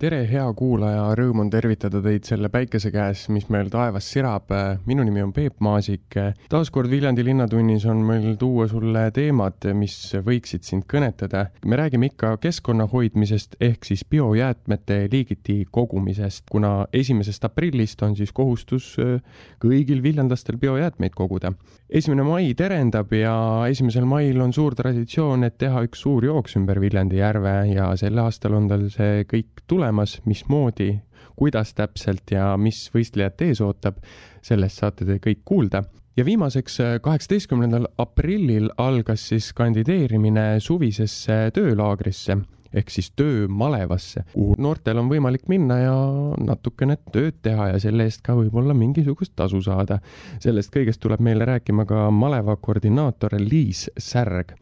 [0.00, 4.48] Tere, hea kuulaja, rõõm on tervitada teid selle päikese käes, mis meil taevas sirab.
[4.88, 6.16] minu nimi on Peep Maasik.
[6.48, 11.50] taaskord Viljandi Linnatunnis on meil tuua sulle teemad, mis võiksid sind kõnetada.
[11.66, 18.32] me räägime ikka keskkonna hoidmisest ehk siis biojäätmete liigiti kogumisest, kuna esimesest aprillist on siis
[18.32, 19.20] kohustus äh,
[19.60, 21.52] kõigil viljandlastel biojäätmeid koguda.
[21.90, 26.80] esimene mai terendab ja esimesel mail on suur traditsioon, et teha üks suur jooks ümber
[26.80, 31.00] Viljandi järve ja sel aastal on tal see kõik tulemas tulemas, mismoodi,
[31.36, 33.96] kuidas täpselt ja mis võistlejat ees ootab,
[34.42, 35.82] sellest saate te kõik kuulda.
[36.16, 42.36] ja viimaseks, kaheksateistkümnendal aprillil algas siis kandideerimine suvisesse töölaagrisse
[42.74, 45.94] ehk siis töömalevasse, kuhu noortel on võimalik minna ja
[46.38, 49.98] natukene tööd teha ja selle eest ka võib-olla mingisugust tasu saada.
[50.38, 54.54] sellest kõigest tuleb meile rääkima ka maleva koordinaator Liis Särg.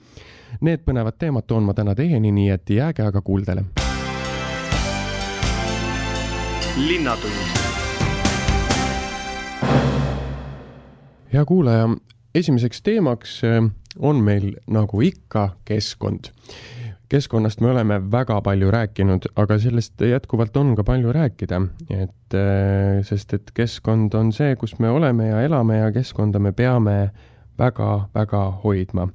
[0.61, 3.67] Need põnevad teemad toon ma täna teieni, nii et jääge aga kuuldele
[6.79, 7.33] linnatund.
[11.33, 11.89] hea kuulaja,
[12.35, 13.63] esimeseks teemaks äh,
[13.99, 16.33] on meil nagu ikka keskkond
[17.09, 23.01] keskkonnast me oleme väga palju rääkinud, aga sellest jätkuvalt on ka palju rääkida, et äh,
[23.09, 26.99] sest et keskkond on see, kus me oleme ja elame ja keskkonda me peame
[27.59, 29.09] väga-väga hoidma.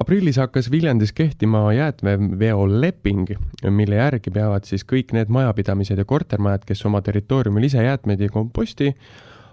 [0.00, 3.26] aprillis hakkas Viljandis kehtima jäätmeveoleping,
[3.70, 8.28] mille järgi peavad siis kõik need majapidamised ja kortermajad, kes oma territooriumil ise jäätmeid ei
[8.28, 8.96] komposti,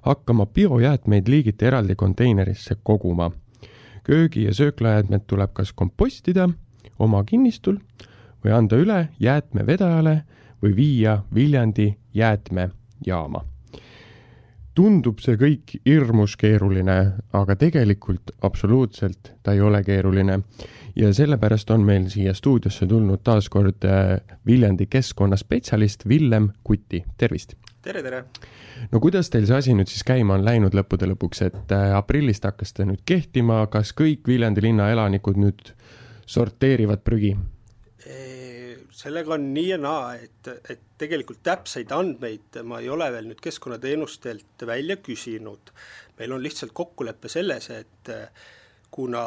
[0.01, 3.31] hakkama biojäätmeid liigiti eraldi konteinerisse koguma.
[4.03, 6.49] köögi- ja sööklajäätmed tuleb kas kompostida
[6.99, 7.77] oma kinnistul
[8.45, 10.21] või anda üle jäätmevedajale
[10.61, 13.54] või viia Viljandi jäätmejaama
[14.75, 16.97] tundub see kõik hirmus keeruline,
[17.35, 20.39] aga tegelikult absoluutselt ta ei ole keeruline.
[20.95, 27.55] ja sellepärast on meil siia stuudiosse tulnud taas kord äh, Viljandi keskkonnaspetsialist Villem Kuti, tervist!
[27.81, 28.23] tere, tere!
[28.91, 32.45] no kuidas teil see asi nüüd siis käima on läinud lõppude lõpuks, et äh, aprillist
[32.45, 35.75] hakkas ta nüüd kehtima, kas kõik Viljandi linna elanikud nüüd
[36.25, 37.35] sorteerivad prügi?
[38.95, 43.41] Sellega on nii ja naa, et, et tegelikult täpseid andmeid ma ei ole veel nüüd
[43.43, 45.73] keskkonnateenustelt välja küsinud.
[46.19, 48.11] meil on lihtsalt kokkulepe selles, et
[48.91, 49.25] kuna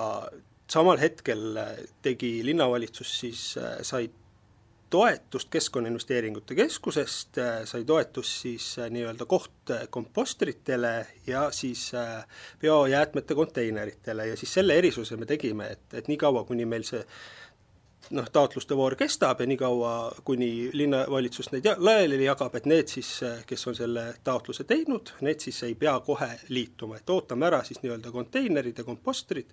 [0.71, 1.59] samal hetkel
[2.03, 3.43] tegi linnavalitsus siis,
[3.83, 4.09] sai
[4.91, 11.91] toetust Keskkonnainvesteeringute Keskusest, sai toetust siis nii-öelda koht kompostritele ja siis
[12.61, 17.05] biojäätmete konteineritele ja siis selle erisuse me tegime, et, et niikaua, kuni meil see
[18.11, 23.11] noh, taotluste voor kestab ja niikaua, kuni linnavalitsus neid laiali jagab, et need siis,
[23.47, 27.83] kes on selle taotluse teinud, need siis ei pea kohe liituma, et ootame ära siis
[27.83, 29.53] nii-öelda konteinerid ja kompostrid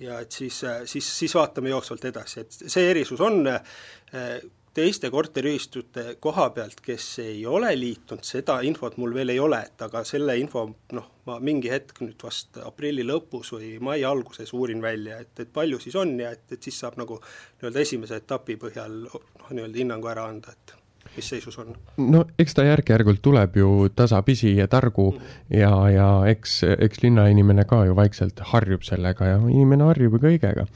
[0.00, 3.42] ja et siis, siis, siis vaatame jooksvalt edasi, et see erisus on
[4.78, 9.86] teiste korteriühistute koha pealt, kes ei ole liitunud, seda infot mul veel ei ole, et
[9.88, 14.82] aga selle info noh, ma mingi hetk nüüd vast aprilli lõpus või mai alguses uurin
[14.84, 18.58] välja, et, et palju siis on ja et, et siis saab nagu nii-öelda esimese etapi
[18.62, 20.77] põhjal noh, nii-öelda hinnangu ära anda, et
[21.18, 21.74] mis seisus on?
[21.98, 25.34] no eks ta järk-järgult tuleb ju tasapisi ja targu mm.
[25.58, 30.66] ja, ja eks, eks linnainimene ka ju vaikselt harjub sellega ja inimene harjub ju kõigega.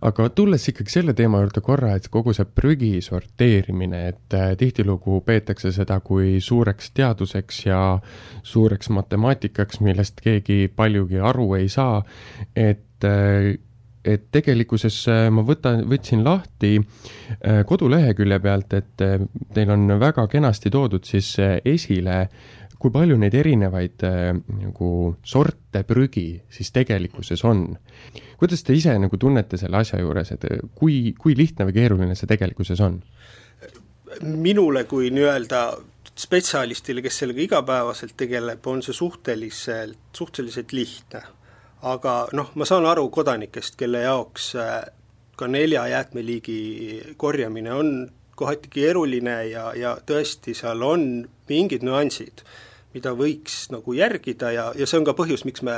[0.00, 5.20] aga tulles ikkagi selle teema juurde korra, et kogu see prügi sorteerimine, et äh, tihtilugu
[5.26, 7.82] peetakse seda kui suureks teaduseks ja
[8.46, 12.02] suureks matemaatikaks, millest keegi paljugi aru ei saa,
[12.56, 13.56] et äh,
[14.08, 19.18] et tegelikkuses äh, ma võtan, võtsin lahti äh, kodulehekülje pealt, et äh,
[19.54, 22.22] teil on väga kenasti toodud siis esile,
[22.78, 24.90] kui palju neid erinevaid nagu
[25.26, 27.72] sorte prügi siis tegelikkuses on.
[28.38, 30.46] kuidas te ise nagu tunnete selle asja juures, et
[30.78, 33.00] kui, kui lihtne või keeruline see tegelikkuses on?
[34.22, 35.62] minule kui nii-öelda
[36.18, 41.20] spetsialistile, kes sellega igapäevaselt tegeleb, on see suhteliselt, suhteliselt lihtne
[41.82, 44.84] aga noh, ma saan aru kodanikest, kelle jaoks äh,
[45.38, 51.04] ka nelja jäätmeliigi korjamine on kohati keeruline ja, ja tõesti, seal on
[51.48, 52.42] mingid nüansid,
[52.94, 55.74] mida võiks nagu järgida ja, ja see on ka põhjus, miks me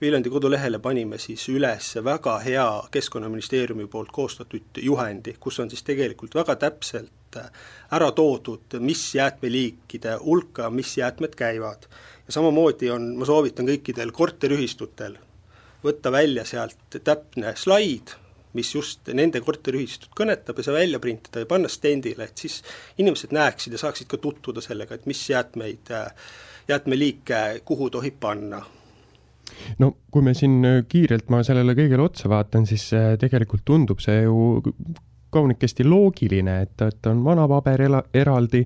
[0.00, 6.34] Viljandi kodulehele panime siis üles väga hea Keskkonnaministeeriumi poolt koostatud juhendi, kus on siis tegelikult
[6.38, 7.50] väga täpselt äh,
[7.94, 11.86] ära toodud, mis jäätmeliikide hulka mis jäätmed käivad.
[12.26, 15.18] ja samamoodi on, ma soovitan kõikidel korteriühistutel
[15.84, 18.14] võtta välja sealt täpne slaid,
[18.54, 22.60] mis just nende korteriühistut kõnetab ja see välja printida ja panna stendile, et siis
[23.02, 25.90] inimesed näeksid ja saaksid ka tutvuda sellega, et mis jäätmeid,
[26.68, 28.62] jäätmeliike kuhu tohib panna.
[29.78, 32.88] No kui me siin kiirelt ma sellele kõigele otsa vaatan, siis
[33.20, 34.62] tegelikult tundub see ju
[35.34, 37.82] kaunikesti loogiline, et, et on vanapaber
[38.14, 38.62] eraldi,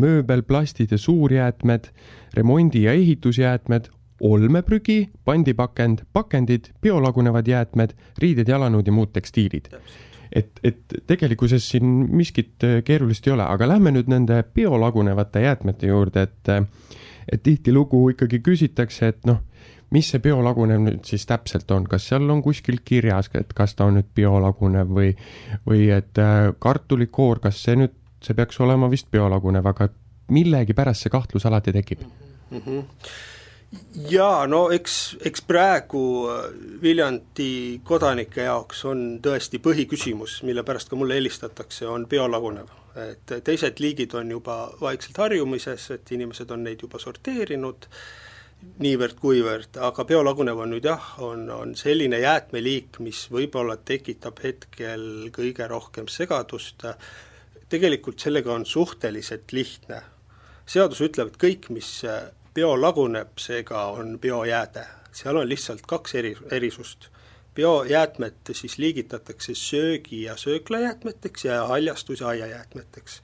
[0.00, 1.88] mööbel, plastid ja suurjäätmed,
[2.36, 3.88] remondi- ja ehitusjäätmed,
[4.20, 9.68] olmeprügi, pandipakend, pakendid, biolagunevad jäätmed, riided, jalanõud ja muud tekstiilid.
[10.32, 11.84] et, et tegelikkuses siin
[12.14, 16.52] miskit äh, keerulist ei ole, aga lähme nüüd nende biolagunevate jäätmete juurde, et
[17.32, 19.38] et tihtilugu ikkagi küsitakse, et noh,
[19.94, 23.88] mis see biolagunev nüüd siis täpselt on, kas seal on kuskil kirjas, et kas ta
[23.90, 25.10] on nüüd biolagunev või,
[25.66, 29.90] või et äh, kartulikoor, kas see nüüd, see peaks olema vist biolagunev, aga
[30.30, 32.62] millegipärast see kahtlus alati tekib mm.
[32.64, 32.82] -hmm
[34.10, 34.96] jaa, no eks,
[35.26, 36.46] eks praegu äh,
[36.82, 42.76] Viljandi kodanike jaoks on tõesti põhiküsimus, mille pärast ka mulle helistatakse, on biolagunev.
[42.98, 47.86] et teised liigid on juba vaikselt harjumises, et inimesed on neid juba sorteerinud
[48.82, 55.68] niivõrd-kuivõrd, aga biolagunev on nüüd jah, on, on selline jäätmeliik, mis võib-olla tekitab hetkel kõige
[55.70, 56.84] rohkem segadust,
[57.72, 60.02] tegelikult sellega on suhteliselt lihtne.
[60.66, 62.02] seadus ütleb, et kõik, mis
[62.54, 64.86] bio laguneb, seega on biojääde.
[65.12, 67.08] seal on lihtsalt kaks eri, erisust.
[67.54, 73.22] biojäätmed siis liigitatakse söögi- ja sööklajäätmeteks ja haljastus- ja aiajäätmeteks.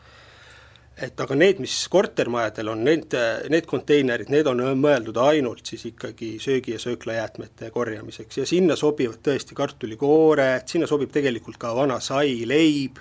[0.97, 3.13] et aga need, mis kortermajadel on, need,
[3.49, 9.21] need konteinerid, need on mõeldud ainult siis ikkagi söögi- ja sööklajäätmete korjamiseks ja sinna sobivad
[9.23, 12.99] tõesti kartulikoored, sinna sobib tegelikult ka vana sai, leib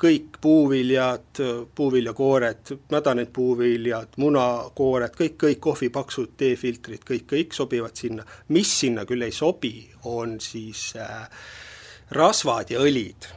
[0.00, 1.38] kõik puuviljad,
[1.74, 8.24] puuviljakoored, mädanenud puuviljad, munakoored, kõik, kõik kohvipaksud, teefiltrid, kõik, kõik sobivad sinna.
[8.48, 11.28] mis sinna küll ei sobi, on siis äh,
[12.10, 13.30] rasvad ja õlid.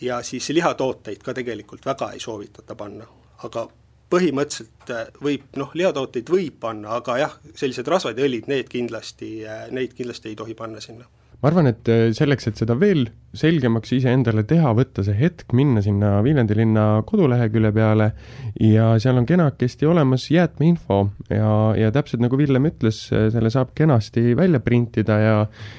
[0.00, 3.04] ja siis lihatooteid ka tegelikult väga ei soovitata panna,
[3.44, 3.68] aga
[4.10, 9.44] põhimõtteliselt äh, võib, noh, lihatooteid võib panna, aga jah, sellised rasvad ja õlid, need kindlasti,
[9.44, 11.04] äh, neid kindlasti ei tohi panna sinna
[11.38, 13.06] ma arvan, et äh, selleks, et seda veel
[13.38, 18.08] selgemaks iseendale teha, võtta see hetk, minna sinna Viljandi linna kodulehekülje peale
[18.64, 20.98] ja seal on kenakesti olemas jäätmeinfo
[21.30, 25.36] ja, ja täpselt nagu Villem ütles, äh, selle saab kenasti välja printida ja,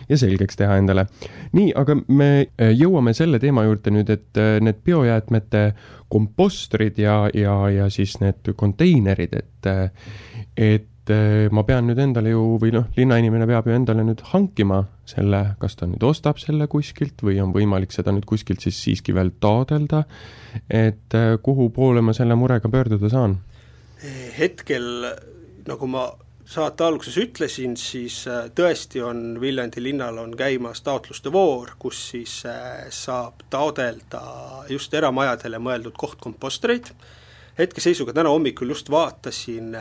[0.09, 1.07] ja selgeks teha endale.
[1.57, 5.63] nii, aga me äh, jõuame selle teema juurde nüüd, et need biojäätmete
[6.09, 9.73] kompostrid ja, ja, ja siis need konteinerid, et,
[10.57, 14.21] et et eh, ma pean nüüd endale ju, või noh, linnainimene peab ju endale nüüd
[14.29, 18.77] hankima selle, kas ta nüüd ostab selle kuskilt või on võimalik seda nüüd kuskilt siis
[18.77, 20.03] siiski veel taodelda,
[20.69, 23.39] et eh, kuhu poole ma selle murega pöörduda saan?
[24.37, 24.85] hetkel,
[25.67, 26.05] nagu ma
[26.47, 32.43] saate alguses ütlesin, siis eh, tõesti on Viljandi linnal on käimas taotluste voor, kus siis
[33.01, 34.23] saab taodelda
[34.69, 36.93] just eramajadele mõeldud kohtkompostreid,
[37.57, 39.73] hetkeseisuga täna hommikul just vaatasin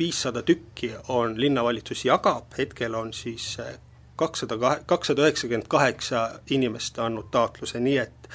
[0.00, 3.76] viissada tükki on linnavalitsus jagab, hetkel on siis eh,
[4.16, 8.28] kakssada kahe, kakssada üheksakümmend kaheksa inimest andnud taotluse, nii et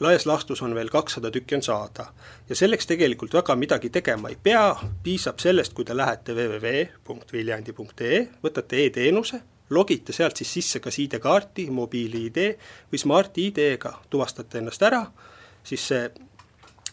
[0.00, 2.06] laias laastus on veel kakssada tükki on saada.
[2.48, 8.76] ja selleks tegelikult väga midagi tegema ei pea, piisab sellest, kui te lähete www.viljandi.ee, võtate
[8.84, 9.40] e-teenuse,
[9.70, 12.38] logite sealt siis sisse kas ID-kaarti, mobiil-ID
[12.92, 15.04] või Smart-ID-ga tuvastate ennast ära,
[15.62, 16.10] siis see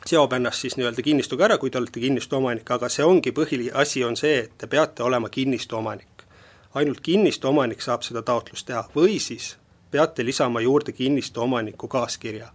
[0.08, 4.04] seob ennast siis nii-öelda kinnistuga ära, kui te olete kinnistu omanik, aga see ongi põhiasi,
[4.08, 6.24] on see, et te peate olema kinnistu omanik.
[6.78, 8.84] ainult kinnistu omanik saab seda taotlust teha.
[8.96, 9.56] Või siis
[9.92, 12.52] peate lisama juurde kinnistu omaniku kaaskirja.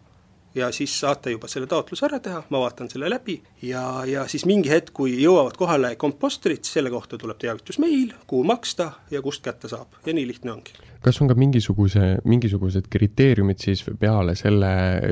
[0.54, 3.38] Ja siis saate juba selle taotluse ära teha, ma vaatan selle läbi.
[3.62, 8.92] Ja, ja siis mingi hetk, kui jõuavad kohale kompostrid, selle kohta tuleb teavitusmeil, kuhu maksta
[9.10, 9.96] ja kust kätte saab.
[10.06, 10.76] Ja nii lihtne ongi.
[11.02, 14.70] Kas on ka mingisuguse, mingisugused kriteeriumid siis peale selle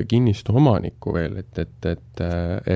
[0.08, 2.22] kinnistu omaniku veel, et, et, et,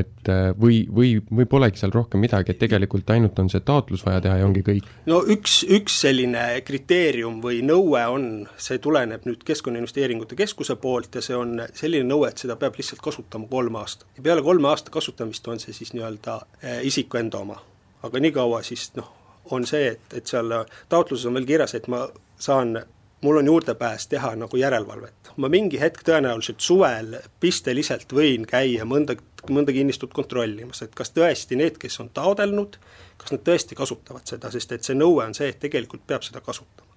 [0.00, 0.30] et
[0.60, 4.40] või, või, või polegi seal rohkem midagi, et tegelikult ainult on see taotlus vaja teha
[4.40, 4.88] ja ongi kõik?
[5.10, 8.28] no üks, üks selline kriteerium või nõue on,
[8.58, 13.02] see tuleneb nüüd Keskkonnainvesteeringute Keskuse poolt ja see on selline nõue, et seda peab lihtsalt
[13.04, 14.08] kasutama kolm aastat.
[14.18, 17.60] ja peale kolme aasta kasutamist on see siis nii-öelda eh, isiku enda oma.
[18.02, 19.08] aga niikaua siis noh,
[19.50, 20.52] on see, et, et seal
[20.88, 22.06] taotluses on veel kirjas, et ma
[22.40, 22.78] saan,
[23.24, 25.32] mul on juurdepääs teha nagu järelevalvet.
[25.36, 29.16] ma mingi hetk tõenäoliselt suvel pisteliselt võin käia mõnda,
[29.50, 32.76] mõnda kinnistut kontrollimas, et kas tõesti need, kes on taodelnud,
[33.16, 36.44] kas nad tõesti kasutavad seda, sest et see nõue on see, et tegelikult peab seda
[36.44, 36.92] kasutama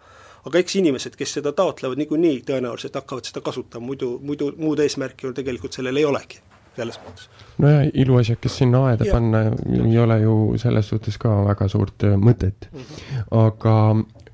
[0.47, 5.27] aga eks inimesed, kes seda taotlevad, niikuinii tõenäoliselt hakkavad seda kasutama, muidu, muidu muud eesmärki
[5.27, 6.39] ju tegelikult sellel ei olegi
[6.77, 7.27] selles mõttes.
[7.57, 9.15] nojah, iluasjakest sinna aeda ja.
[9.17, 12.79] panna ei ole ju selles suhtes ka väga suurt äh, mõtet mm.
[12.83, 13.25] -hmm.
[13.43, 13.75] aga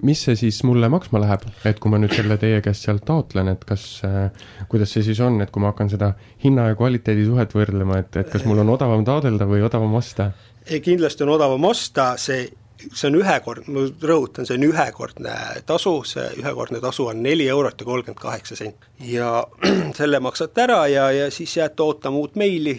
[0.03, 3.51] mis see siis mulle maksma läheb, et kui ma nüüd selle teie käest sealt taotlen,
[3.53, 7.27] et kas äh,, kuidas see siis on, et kui ma hakkan seda hinna ja kvaliteedi
[7.29, 10.31] suhet võrdlema, et, et kas mul on odavam taodelda või odavam osta?
[10.63, 12.45] kindlasti on odavam osta, see
[12.91, 15.35] see on ühekordne, ma rõhutan, see on ühekordne
[15.67, 18.89] tasu, see ühekordne tasu on neli eurot ja kolmkümmend kaheksa senti.
[19.13, 19.45] ja
[19.99, 22.75] selle maksate ära ja, ja siis jääte ootama uut meili,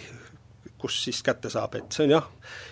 [0.85, 2.29] kus siis kätte saab, et see on jah,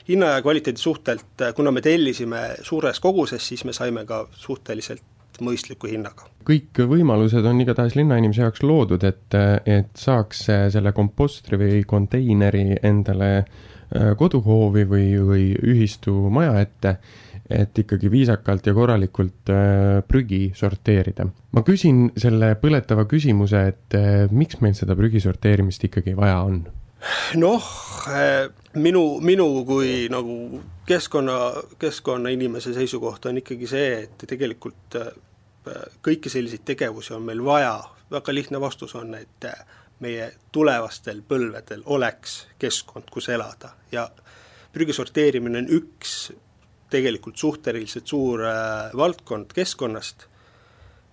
[0.08, 5.90] hinna ja kvaliteedi suhtelt, kuna me tellisime suures koguses, siis me saime ka suhteliselt mõistliku
[5.90, 6.30] hinnaga.
[6.46, 13.32] kõik võimalused on igatahes linnainimese jaoks loodud, et, et saaks selle kompostri või konteineri endale
[14.18, 16.98] koduhoovi või, või ühistu maja ette
[17.50, 21.28] et ikkagi viisakalt ja korralikult äh, prügi sorteerida.
[21.52, 26.64] ma küsin selle põletava küsimuse, et äh, miks meil seda prügi sorteerimist ikkagi vaja on?
[27.42, 27.70] Noh,
[28.08, 31.38] äh, minu, minu kui nagu keskkonna,
[31.80, 35.00] keskkonnainimese seisukoht on ikkagi see, et tegelikult
[36.04, 37.78] kõiki selliseid tegevusi on meil vaja,
[38.12, 39.48] väga lihtne vastus on, et
[40.04, 44.10] meie tulevastel põlvedel oleks keskkond, kus elada ja
[44.74, 46.34] prügi sorteerimine on üks
[46.94, 50.28] tegelikult suhteliselt suur äh, valdkond keskkonnast,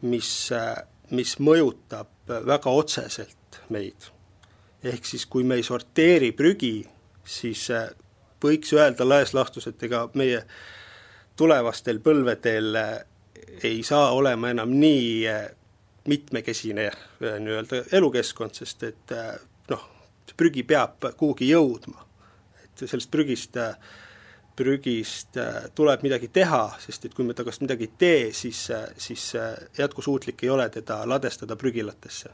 [0.08, 0.74] mis, äh,
[1.16, 4.10] mis mõjutab väga otseselt meid.
[4.84, 6.74] Ehk siis, kui me ei sorteeri prügi,
[7.24, 7.90] siis äh,
[8.42, 10.42] võiks öelda laias laastus, et ega meie
[11.36, 12.76] tulevastel põlvedel
[13.64, 15.24] ei saa olema enam nii
[16.08, 16.86] mitmekesine
[17.20, 19.12] nii-öelda elukeskkond, sest et
[19.68, 19.82] noh,
[20.28, 22.06] see prügi peab kuhugi jõudma.
[22.64, 23.76] et sellest prügist äh,
[24.60, 28.86] prügist äh, tuleb midagi teha, sest et kui me tagast midagi ei tee, siis, äh,
[29.00, 32.30] siis äh, jätkusuutlik ei ole teda ladestada prügilatesse.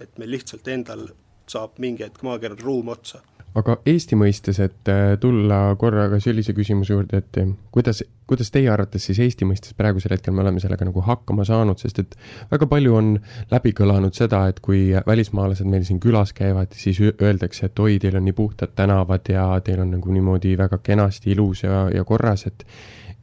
[0.00, 1.02] et meil lihtsalt endal
[1.50, 3.22] saab mingi hetk maakeral ruum otsa
[3.58, 8.70] aga Eesti mõistes, et äh, tulla korraga sellise küsimuse juurde, et äh, kuidas, kuidas teie
[8.70, 12.14] arvates siis Eesti mõistes praegusel hetkel me oleme sellega nagu hakkama saanud, sest et
[12.52, 13.10] väga palju on
[13.50, 18.20] läbi kõlanud seda, et kui välismaalased meil siin külas käivad, siis öeldakse, et oi, teil
[18.20, 22.46] on nii puhtad tänavad ja teil on nagu niimoodi väga kenasti ilus ja, ja korras,
[22.50, 22.66] et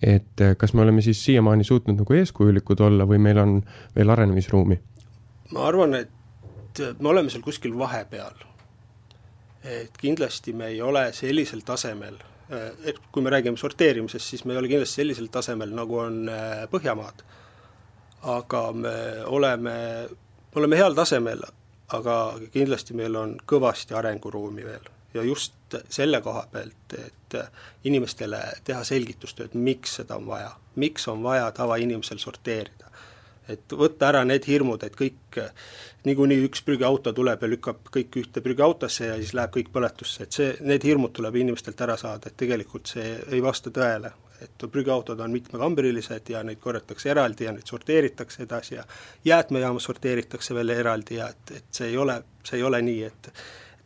[0.04, 3.58] et äh, kas me oleme siis siiamaani suutnud nagu eeskujulikud olla või meil on
[3.96, 4.78] veel arenemisruumi?
[5.56, 6.12] ma arvan, et
[7.00, 8.46] me oleme seal kuskil vahepeal.
[9.64, 12.16] et kindlasti me ei ole sellisel tasemel,
[12.84, 16.64] et kui me räägime sorteerimisest, siis me ei ole kindlasti sellisel tasemel, nagu on äh,
[16.72, 17.24] Põhjamaad.
[18.22, 18.94] aga me
[19.26, 19.74] oleme,
[20.10, 21.44] me oleme heal tasemel,
[21.94, 22.16] aga
[22.54, 24.90] kindlasti meil on kõvasti arenguruumi veel.
[25.14, 27.36] ja just selle koha pealt, et
[27.84, 32.88] inimestele teha selgitustööd, miks seda on vaja, miks on vaja tavainimesel sorteerida?
[33.48, 35.40] et võtta ära need hirmud, et kõik,
[36.06, 40.38] niikuinii üks prügiauto tuleb ja lükkab kõik ühte prügiautosse ja siis läheb kõik põletusse, et
[40.38, 44.14] see, need hirmud tuleb inimestelt ära saada, et tegelikult see ei vasta tõele.
[44.38, 48.84] et prügiautod on mitmekambrilised ja neid korjatakse eraldi ja neid sorteeritakse edasi ja
[49.26, 53.32] jäätmejaamas sorteeritakse veel eraldi ja et, et see ei ole, see ei ole nii, et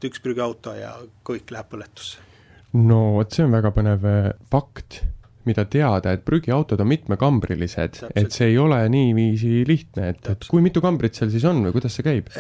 [0.01, 2.20] et üks prügiauto ja kõik läheb põletusse.
[2.74, 5.01] no vot, see on väga põnev eh, fakt
[5.46, 10.64] mida teada, et prügiautod on mitmekambrilised, et see ei ole niiviisi lihtne, et, et kui
[10.64, 12.32] mitu kambrit seal siis on või kuidas see käib?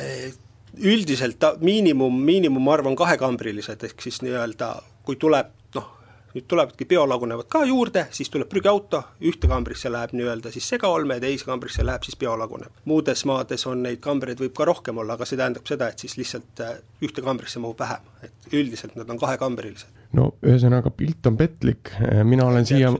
[0.81, 4.69] üldiselt ta miinimum, miinimum ma arvan kahekambrilised, ehk siis nii-öelda
[5.05, 5.87] kui tuleb noh,
[6.35, 11.25] nüüd tulevadki biolagunevad ka juurde, siis tuleb prügiauto, ühte kambrisse läheb nii-öelda siis segaolme ja
[11.25, 12.71] teise kambrisse läheb siis biolagunev.
[12.85, 16.17] muudes maades on neid kambreid võib ka rohkem olla, aga see tähendab seda, et siis
[16.17, 21.37] lihtsalt äh, ühte kambrisse mahub vähem, et üldiselt nad on kahekambrilised no ühesõnaga, pilt on
[21.39, 21.93] petlik,
[22.27, 22.91] mina olen siia,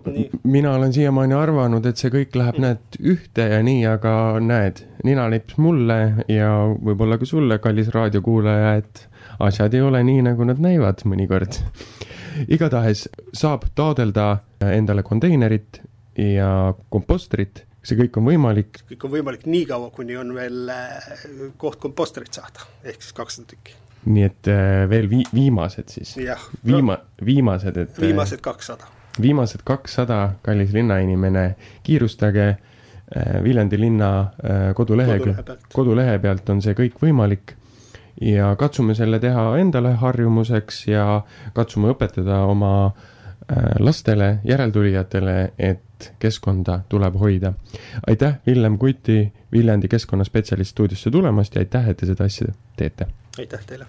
[0.48, 4.14] mina olen siiamaani arvanud, et see kõik läheb mm., näed, ühte ja nii, aga
[4.44, 6.00] näed, ninalips mulle
[6.32, 9.06] ja võib-olla ka sulle, kallis raadiokuulaja, et
[9.44, 11.60] asjad ei ole nii, nagu nad näivad mõnikord.
[12.48, 14.30] igatahes saab taodelda
[14.72, 15.82] endale konteinerit
[16.18, 18.84] ja kompostrit, see kõik on võimalik.
[18.94, 23.52] kõik on võimalik nii kaua, kuni on veel eh, koht kompostrit saada, ehk siis kakssada
[23.52, 26.16] tükki nii et äh, veel vi-, viimased siis.
[26.66, 28.90] Viima-, viimased, et äh, viimased kakssada.
[29.22, 37.56] viimased kakssada, kallis linnainimene, kiirustage äh,, Viljandi linna äh, kodulehe, pealt on see kõik võimalik
[38.22, 42.92] ja katsume selle teha endale harjumuseks ja katsume õpetada oma
[43.82, 47.52] lastele, järeltulijatele, et keskkonda tuleb hoida.
[48.08, 53.66] aitäh, Villem Kuti, Viljandi keskkonnaspetsialist stuudiosse tulemast ja aitäh, et te seda asja teete aitäh
[53.66, 53.86] teile!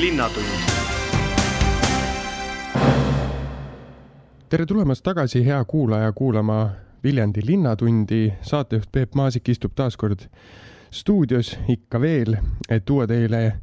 [0.00, 0.46] linnatund
[4.48, 6.70] tere tulemast tagasi, hea kuulaja, kuulama
[7.04, 8.32] Viljandi Linnatundi.
[8.42, 10.20] saatejuht Peep Maasik istub taas kord
[10.90, 12.36] stuudios ikka veel,
[12.70, 13.60] et tuua teile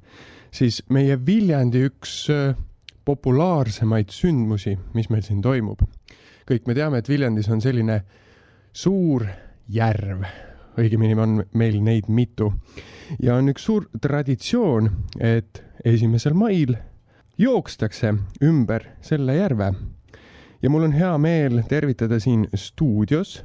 [0.51, 2.55] siis meie Viljandi üks äh,
[3.05, 5.79] populaarsemaid sündmusi, mis meil siin toimub.
[6.51, 8.01] kõik me teame, et Viljandis on selline
[8.73, 9.25] suur
[9.69, 10.25] järv,
[10.79, 12.51] õigemini on meil neid mitu
[13.19, 16.75] ja on üks suur traditsioon, et esimesel mail
[17.41, 18.13] jookstakse
[18.43, 19.73] ümber selle järve.
[20.61, 23.41] ja mul on hea meel tervitada siin stuudios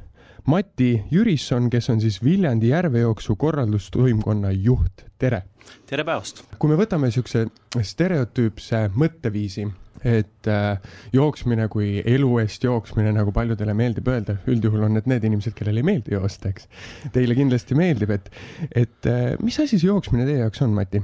[0.47, 5.41] Mati Jürisson, kes on siis Viljandi järvejooksu korraldustoimkonna juht, tere!
[5.89, 6.45] tere päevast!
[6.59, 7.49] kui me võtame niisuguse
[7.83, 9.65] stereotüüpse mõtteviisi,
[10.07, 10.79] et äh,
[11.15, 15.83] jooksmine kui elu eest jooksmine, nagu paljudele meeldib öelda, üldjuhul on need need inimesed, kellele
[15.83, 16.67] ei meeldi joosta, eks.
[17.15, 18.31] Teile kindlasti meeldib, et,
[18.71, 21.03] et äh, mis asi see jooksmine teie jaoks on, Mati?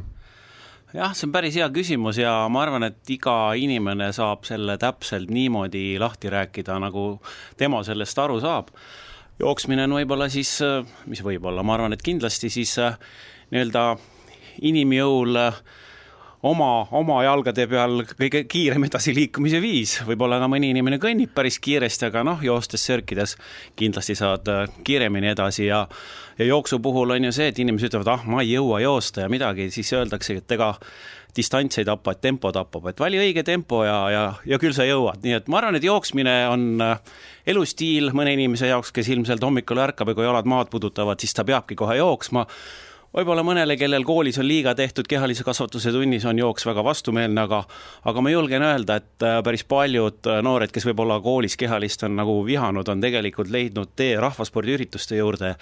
[0.93, 5.31] jah, see on päris hea küsimus ja ma arvan, et iga inimene saab selle täpselt
[5.33, 7.07] niimoodi lahti rääkida, nagu
[7.57, 8.69] tema sellest aru saab
[9.41, 10.55] jooksmine on võib-olla siis,
[11.10, 12.98] mis võib-olla, ma arvan, et kindlasti siis äh,
[13.51, 13.95] nii-öelda
[14.69, 15.63] inimjõul äh,
[16.43, 22.09] oma, oma jalgade peal kõige kiirem edasiliikumise viis, võib-olla ka mõni inimene kõnnib päris kiiresti,
[22.09, 23.38] aga noh, joostes, sörkides
[23.79, 25.85] kindlasti saad äh, kiiremini edasi ja
[26.39, 29.29] ja jooksu puhul on ju see, et inimesed ütlevad, ah, ma ei jõua joosta ja
[29.29, 30.71] midagi, siis öeldakse, et ega
[31.38, 34.85] distants ei tapa, et tempo tapab, et vali õige tempo ja, ja, ja küll sa
[34.88, 37.13] jõuad, nii et ma arvan, et jooksmine on äh,
[37.53, 41.45] elustiil mõne inimese jaoks, kes ilmselt hommikul ärkab ja kui jalad maad pudutavad, siis ta
[41.47, 42.47] peabki kohe jooksma
[43.13, 47.63] võib-olla mõnele, kellel koolis on liiga tehtud kehalise kasvatuse tunnis, on jooks väga vastumeelne, aga
[48.10, 52.17] aga ma julgen öelda, et äh, päris paljud äh, noored, kes võib-olla koolis kehalist on
[52.20, 55.55] nagu vihanud, on tegelikult leidnud tee rahvaspordiürituste juurde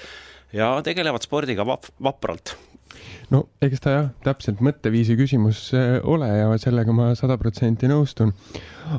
[0.55, 2.55] ja tegelevad spordiga vap-, vapralt
[3.31, 8.33] no eks ta jah, täpselt mõtteviisi küsimus äh, ole ja sellega ma sada protsenti nõustun.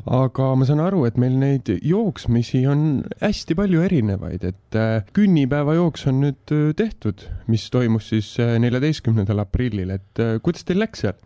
[0.09, 6.07] aga ma saan aru, et meil neid jooksmisi on hästi palju erinevaid, et äh, künnipäevajooks
[6.11, 11.17] on nüüd äh, tehtud, mis toimus siis neljateistkümnendal aprillil, et kuidas teil läks seal?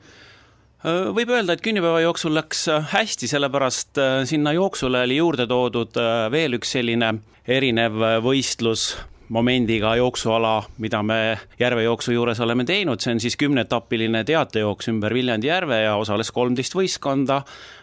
[0.88, 3.98] võib öelda, et künnipäeva jooksul läks hästi, sellepärast
[4.30, 5.98] sinna jooksule oli juurde toodud
[6.32, 7.10] veel üks selline
[7.50, 8.92] erinev võistlus
[9.30, 15.50] momendiga jooksuala, mida me järvejooksu juures oleme teinud, see on siis kümneetapiline teatejooks ümber Viljandi
[15.50, 17.42] järve ja osales kolmteist võistkonda,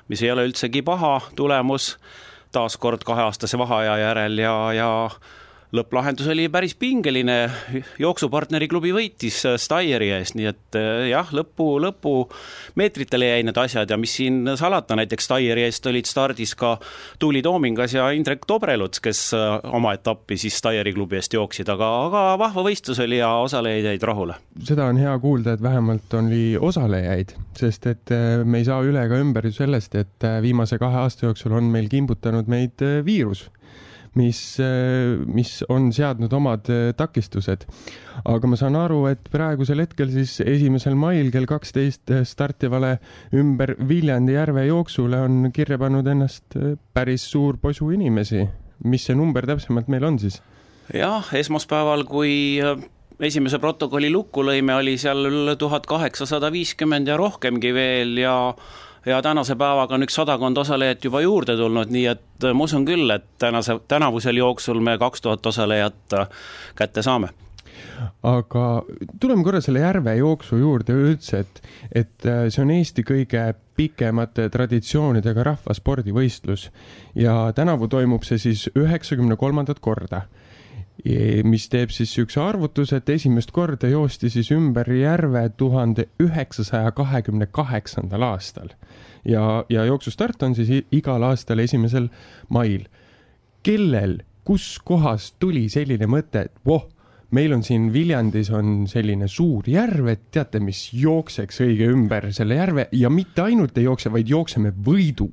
[0.08, 1.94] mis ei ole üldsegi paha tulemus,
[2.52, 4.90] taas kord kaheaastase vaheaja järel ja, ja
[5.74, 7.36] lõpplahendus oli päris pingeline,
[8.02, 13.90] jooksupartneri klubi võitis äh, Steyeri eest, nii et äh, jah, lõpu, lõpumeetritele jäi need asjad
[13.90, 16.76] ja mis siin salata, näiteks Steyeri eest olid stardis ka
[17.22, 21.90] Tuuli Toomingas ja Indrek Tobreluts, kes äh, oma etappi siis Steyeri klubi eest jooksid, aga,
[22.08, 24.38] aga vahva võistlus oli ja osalejaid jäid rahule.
[24.62, 29.18] seda on hea kuulda, et vähemalt oli osalejaid, sest et me ei saa üle ega
[29.20, 33.48] ümber ju sellest, et viimase kahe aasta jooksul on meil kimbutanud meid viirus
[34.18, 34.40] mis,
[35.26, 37.66] mis on seadnud omad äh, takistused.
[38.24, 42.98] aga ma saan aru, et praegusel hetkel siis esimesel mail kell kaksteist startivale
[43.34, 48.46] ümber Viljandi järve jooksule on kirja pannud ennast äh, päris suur posu inimesi.
[48.84, 50.40] mis see number täpsemalt meil on siis?
[50.92, 52.60] jah, esmaspäeval, kui
[53.22, 58.34] esimese protokolli lukku lõime, oli seal tuhat kaheksasada viiskümmend ja rohkemgi veel ja
[59.06, 62.84] ja tänase päevaga on üks sadakond osalejat juba juurde tulnud, nii et äh, ma usun
[62.88, 66.28] küll, et tänase, tänavusel jooksul me kaks tuhat osalejat äh,
[66.76, 67.32] kätte saame.
[68.22, 68.82] Aga
[69.20, 71.60] tuleme korra selle järvejooksu juurde üldse, et,
[71.92, 73.44] et äh, see on Eesti kõige
[73.76, 76.70] pikemate traditsioonidega rahvaspordivõistlus.
[77.18, 80.24] Ja tänavu toimub see siis üheksakümne kolmandat korda
[81.44, 87.46] mis teeb siis niisuguse arvutuse, et esimest korda joosti siis ümber järve tuhande üheksasaja kahekümne
[87.46, 88.68] kaheksandal aastal.
[89.24, 92.08] ja, ja jooksustart on siis igal aastal esimesel
[92.48, 92.86] mail.
[93.62, 96.88] kellel, kus kohas tuli selline mõte, et voh,
[97.30, 102.54] meil on siin Viljandis on selline suur järv, et teate, mis jookseks õige ümber selle
[102.54, 105.30] järve ja mitte ainult ei jookse, vaid jookseme võidu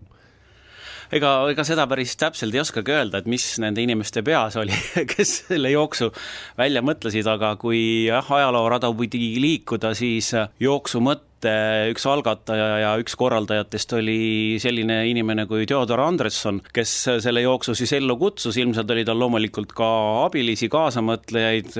[1.16, 4.76] ega, ega seda päris täpselt ei oskagi öelda, et mis nende inimeste peas oli,
[5.12, 6.12] kes selle jooksu
[6.60, 12.92] välja mõtlesid, aga kui jah, ajaloorada pidi liikuda, siis jooksu mõte et üks algataja ja
[13.02, 18.92] üks korraldajatest oli selline inimene kui Theodor Andresson, kes selle jooksu siis ellu kutsus, ilmselt
[18.94, 19.90] oli tal loomulikult ka
[20.26, 21.74] abilisi, kaasamõtlejaid,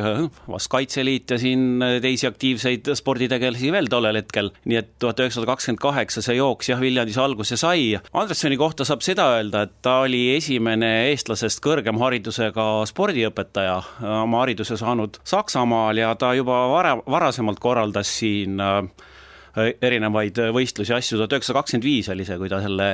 [0.52, 5.84] vast Kaitseliit ja siin teisi aktiivseid sporditegelasi veel tollel hetkel, nii et tuhat üheksasada kakskümmend
[5.84, 8.00] kaheksa see jooks jah, Viljandis alguse sai.
[8.18, 13.78] Andressoni kohta saab seda öelda, et ta oli esimene eestlasest kõrgem haridusega spordiõpetaja,
[14.24, 19.11] oma hariduse saanud Saksamaal ja ta juba vara, varasemalt korraldas siin äh, Äh,
[19.58, 22.90] erinevaid äh, võistlusi, asju, tuhat üheksasada kakskümmend viis oli see, kui ta selle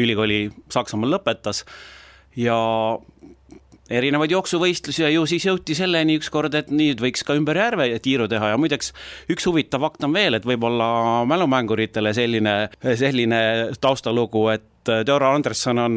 [0.00, 1.64] ülikooli Saksamaal lõpetas.
[2.38, 2.56] Ja
[3.90, 8.28] erinevaid jooksuvõistlusi ja ju siis jõuti selleni ükskord, et nüüd võiks ka ümber järve tiiru
[8.30, 8.52] teha.
[8.52, 8.92] Ja muideks
[9.32, 10.90] üks huvitav fakt on veel, et võib-olla
[11.30, 12.56] mälumänguritele selline,
[12.98, 13.40] selline
[13.82, 15.96] taustalugu, et Teodor Anderson on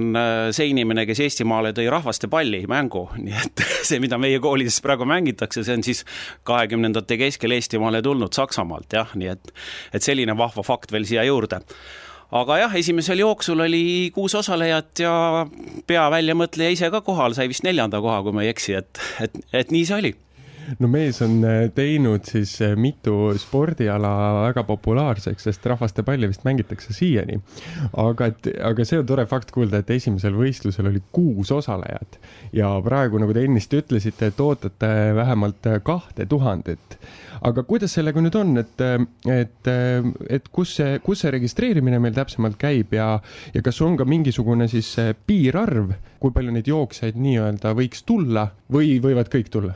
[0.53, 5.63] see inimene, kes Eestimaale tõi rahvastepalli mängu, nii et see, mida meie koolides praegu mängitakse,
[5.63, 6.03] see on siis
[6.47, 9.53] kahekümnendate keskel Eestimaale tulnud Saksamaalt jah, nii et
[9.93, 11.61] et selline vahva fakt veel siia juurde
[12.33, 13.83] aga jah, esimesel jooksul oli
[14.15, 15.13] kuus osalejat ja
[15.89, 19.73] peaväljamõtleja ise ka kohal, sai vist neljanda koha, kui ma ei eksi, et, et, et
[19.73, 20.13] nii see oli
[20.79, 24.11] no mees on äh, teinud siis äh, mitu spordiala
[24.47, 27.39] väga populaarseks, sest rahvastepalli vist mängitakse siiani.
[27.99, 32.19] aga et, aga see on tore fakt kuulda, et esimesel võistlusel oli kuus osalejat
[32.55, 36.97] ja praegu, nagu te ennist ütlesite, et ootate vähemalt kahte tuhandet.
[37.43, 38.83] aga kuidas sellega nüüd on, et,
[39.27, 39.71] et,
[40.29, 43.17] et kus see, kus see registreerimine meil täpsemalt käib ja,
[43.53, 44.95] ja kas on ka mingisugune siis
[45.27, 45.91] piirarv,
[46.23, 49.75] kui palju neid jooksjaid nii-öelda võiks tulla või võivad kõik tulla?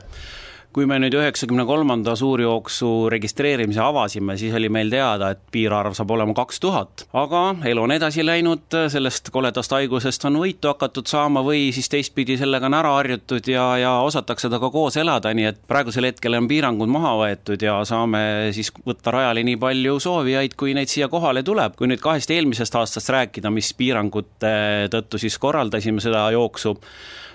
[0.76, 6.12] Kui me nüüd üheksakümne kolmanda suurjooksu registreerimise avasime, siis oli meil teada, et piirarv saab
[6.14, 11.42] olema kaks tuhat, aga elu on edasi läinud, sellest koledast haigusest on võitu hakatud saama
[11.46, 15.60] või siis teistpidi sellega on ära harjutud ja, ja osatakse temaga koos elada, nii et
[15.68, 18.22] praegusel hetkel on piirangud maha võetud ja saame
[18.56, 21.76] siis võtta rajale nii palju soovijaid, kui neid siia kohale tuleb.
[21.78, 24.52] kui nüüd kahest eelmisest aastast rääkida, mis piirangute
[24.92, 26.76] tõttu siis korraldasime seda jooksu,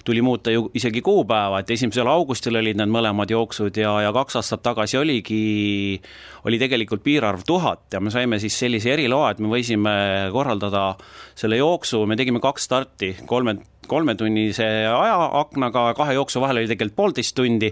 [0.04, 4.40] tuli muuta ju isegi kuupäeva, et esimesel augustil olid need mõlemad jooksud ja, ja kaks
[4.40, 6.00] aastat tagasi oligi,
[6.48, 9.94] oli tegelikult piirarv tuhat ja me saime siis sellise eriloa, et me võisime
[10.36, 10.94] korraldada
[11.40, 13.58] selle jooksu, me tegime kaks starti, kolme
[13.90, 17.72] kolmetunnise ajaaknaga, kahe jooksu vahel oli tegelikult poolteist tundi,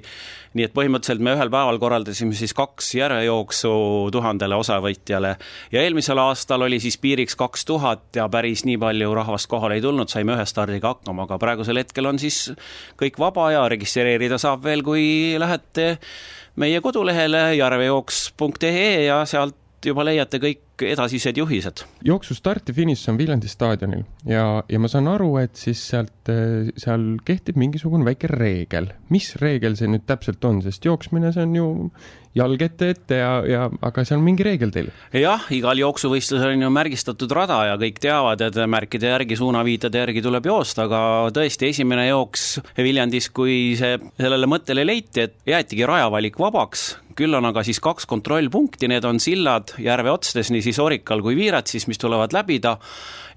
[0.57, 3.71] nii et põhimõtteliselt me ühel päeval korraldasime siis kaks järvejooksu
[4.13, 5.35] tuhandele osavõtjale
[5.71, 9.85] ja eelmisel aastal oli siis piiriks kaks tuhat ja päris nii palju rahvast kohale ei
[9.85, 12.51] tulnud, saime ühe stardiga hakkama, aga praegusel hetkel on siis
[12.99, 15.05] kõik vaba ja registreerida saab veel, kui
[15.39, 15.95] lähete
[16.59, 21.83] meie kodulehele järvejooks.ee ja sealt juba leiate kõik edasised juhised.
[22.05, 26.31] jooksu start ja finiš on Viljandi staadionil ja, ja ma saan aru, et siis sealt,
[26.77, 28.91] seal kehtib mingisugune väike reegel.
[29.09, 31.69] mis reegel see nüüd täpselt on, sest jooksmine, see on ju
[32.37, 34.89] jalg ette ette ja, ja aga seal on mingi reegel teil?
[35.15, 40.23] jah, igal jooksuvõistlusel on ju märgistatud rada ja kõik teavad, et märkide järgi, suunaviitade järgi
[40.23, 41.01] tuleb joosta, aga
[41.35, 47.45] tõesti, esimene jooks Viljandis, kui see, sellele mõttele leiti, et jäetigi rajavalik vabaks, küll on
[47.49, 51.99] aga siis kaks kontrollpunkti, need on sillad järve otsades, nii siis Orikal kui Viiratsis, mis
[52.01, 52.77] tulevad läbida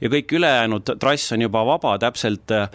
[0.01, 2.69] ja kõik ülejäänud trass on juba vaba, täpselt äh,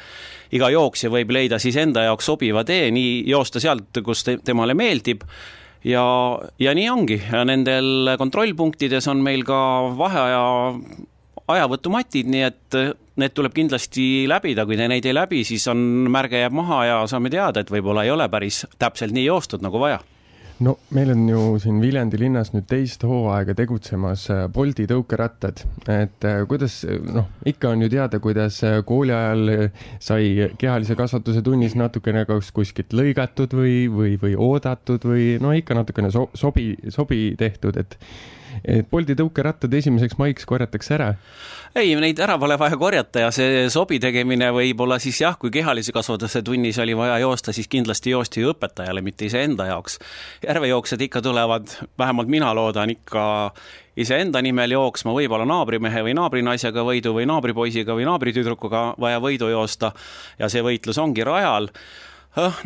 [0.56, 4.76] iga jooksja võib leida siis enda jaoks sobiva tee, nii joosta sealt, kus te, temale
[4.78, 5.24] meeldib
[5.88, 6.04] ja,
[6.60, 7.22] ja nii ongi.
[7.32, 9.60] Ja nendel kontrollpunktides on meil ka
[9.98, 10.44] vaheaja
[11.50, 12.80] ajavõtumatid, nii et
[13.20, 17.02] need tuleb kindlasti läbida, kui te neid ei läbi, siis on, märge jääb maha ja
[17.10, 20.00] saame teada, et võib-olla ei ole päris täpselt nii joostud nagu vaja
[20.66, 26.28] no meil on ju siin Viljandi linnas nüüd teist hooaega tegutsemas äh, Bolti tõukerattad, et
[26.28, 29.70] äh, kuidas, noh, ikka on ju teada, kuidas äh, kooli ajal
[30.04, 35.78] sai kehalise kasvatuse tunnis natukene kas kuskilt lõigatud või, või, või oodatud või no ikka
[35.80, 37.96] natukene so, sobi, sobi tehtud, et
[38.66, 41.14] et Bolti tõukerattad esimeseks maiks korjatakse ära?
[41.76, 45.94] ei, neid ära pole vaja korjata ja see sobi tegemine võib-olla siis jah, kui kehalise
[45.96, 50.00] kasvatuse tunnis oli vaja joosta, siis kindlasti joosti ju õpetajale, mitte iseenda jaoks.
[50.48, 53.24] järvejooksjad ikka tulevad, vähemalt mina loodan ikka
[54.00, 59.94] iseenda nimel jooksma, võib-olla naabrimehe või naabrinaisega võidu või naabripoisiga või naabritüdrukuga vaja võidu joosta
[60.40, 61.70] ja see võitlus ongi rajal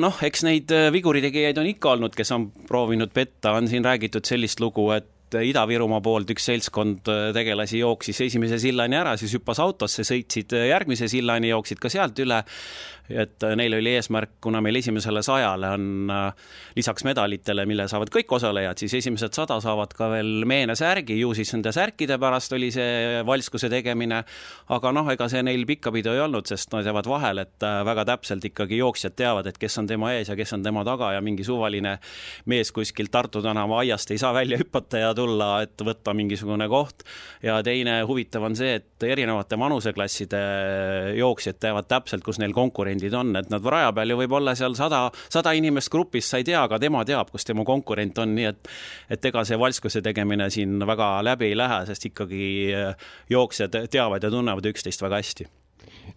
[0.03, 4.59] noh, eks neid viguritegijaid on ikka olnud, kes on proovinud petta, on siin räägitud sellist
[4.59, 9.61] lugu, et et Ida-Virumaa poolt üks seltskond äh, tegelasi jooksis esimese sillani ära, siis hüppas
[9.63, 12.43] autosse, sõitsid äh, järgmise sillani, jooksid ka sealt üle
[13.09, 18.11] et äh, neil oli eesmärk, kuna meil esimesele sajale on äh, lisaks medalitele, mille saavad
[18.13, 22.69] kõik osalejad, siis esimesed sada saavad ka veel meenesärgi, ju siis nende särkide pärast oli
[22.71, 24.21] see valskuse tegemine,
[24.75, 28.07] aga noh, ega see neil pikkapidu ei olnud, sest nad jäävad vahele, et äh, väga
[28.13, 31.21] täpselt ikkagi jooksjad teavad, et kes on tema ees ja kes on tema taga ja
[31.21, 31.97] mingi suvaline
[32.47, 37.03] mees kuskilt Tartu tänava aiast ei saa välja hüpata ja tulla, et võtta mingisugune koht.
[37.43, 40.39] ja teine huvitav on see, et erinevate vanuseklasside
[41.19, 44.55] jooksjad teavad täpselt, kus neil konkurents konkurendid on, et nad raja peal ju võib olla
[44.55, 48.35] seal sada, sada inimest grupis, sa ei tea, aga tema teab, kus tema konkurent on,
[48.35, 48.69] nii et
[49.09, 52.95] et ega see valskuse tegemine siin väga läbi ei lähe, sest ikkagi äh,
[53.29, 55.47] jooksjad teavad ja tunnevad üksteist väga hästi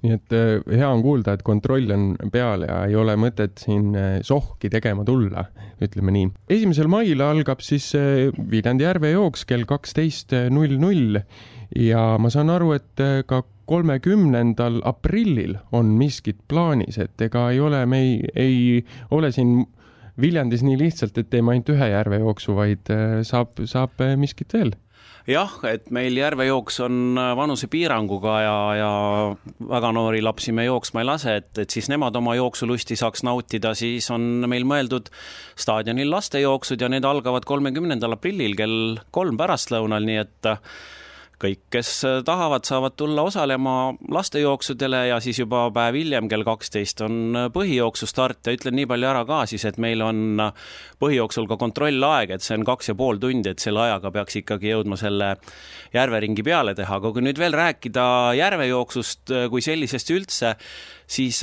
[0.04, 3.90] nii et äh, hea on kuulda, et kontroll on peal ja ei ole mõtet siin
[3.96, 5.46] äh, sohki tegema tulla,
[5.82, 6.30] ütleme nii.
[6.58, 11.20] esimesel mail algab siis äh, Viljandi järvejooks kell kaksteist null null
[11.76, 17.82] ja ma saan aru, et ka kolmekümnendal aprillil on miskit plaanis, et ega ei ole,
[17.90, 18.60] me ei, ei
[19.10, 19.64] ole siin
[20.16, 22.92] Viljandis nii lihtsalt, et teeme ainult ühe järvejooksu, vaid
[23.28, 24.70] saab, saab miskit veel
[25.30, 28.90] jah, et meil järvejooks on äh, vanusepiiranguga ja, ja
[29.70, 33.74] väga noori lapsi me jooksma ei lase, et, et siis nemad oma jooksulusti saaks nautida,
[33.78, 35.10] siis on meil mõeldud
[35.58, 40.52] staadionil lastejooksud ja need algavad kolmekümnendal aprillil kell kolm pärastlõunal, nii et
[41.42, 41.90] kõik, kes
[42.24, 48.40] tahavad, saavad tulla osalema lastejooksudele ja siis juba päev hiljem kell kaksteist on põhijooksu start.
[48.46, 50.40] Ja ütlen nii palju ära ka siis, et meil on
[51.02, 54.72] põhijooksul ka kontrollaeg, et see on kaks ja pool tundi, et selle ajaga peaks ikkagi
[54.72, 55.34] jõudma selle
[55.94, 58.06] järveringi peale teha, aga kui nüüd veel rääkida
[58.40, 60.56] järvejooksust kui sellisest üldse,
[61.06, 61.42] siis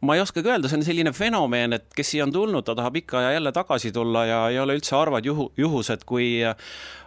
[0.00, 2.96] ma ei oskagi öelda, see on selline fenomen, et kes siia on tulnud, ta tahab
[3.02, 6.38] ikka ja jälle tagasi tulla ja ei ole üldse harvad juhu, juhused, kui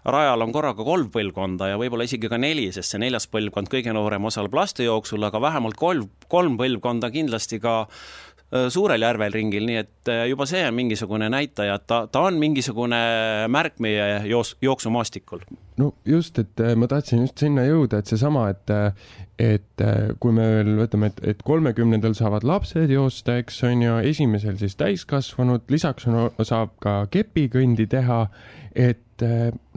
[0.05, 3.95] rajal on korraga kolm põlvkonda ja võib-olla isegi ka neli, sest see neljas põlvkond, kõige
[3.95, 7.83] noorem, osaleb lastejooksul, aga vähemalt kolm, kolm põlvkonda kindlasti ka
[8.69, 12.37] suurel järvel ringil, nii et äh, juba see on mingisugune näitaja, et ta, ta on
[12.41, 12.99] mingisugune
[13.51, 15.41] märk meie joos-, jooksumaastikul.
[15.81, 18.75] no just, et äh, ma tahtsin just sinna jõuda, et seesama, et
[19.41, 19.81] et
[20.21, 24.77] kui me veel võtame, et, et kolmekümnendal saavad lapsed joosta, eks on ju, esimesel siis
[24.77, 28.27] täiskasvanud, lisaks on, saab ka kepikõndi teha,
[28.77, 29.01] et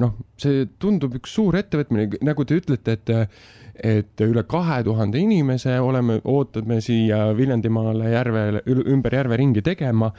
[0.02, 3.14] noh, see tundub üks suur ettevõtmine, nagu te ütlete, et
[3.76, 10.12] et üle kahe tuhande inimese oleme, ootame siia Viljandimaale järve, ümber järve ringi tegema.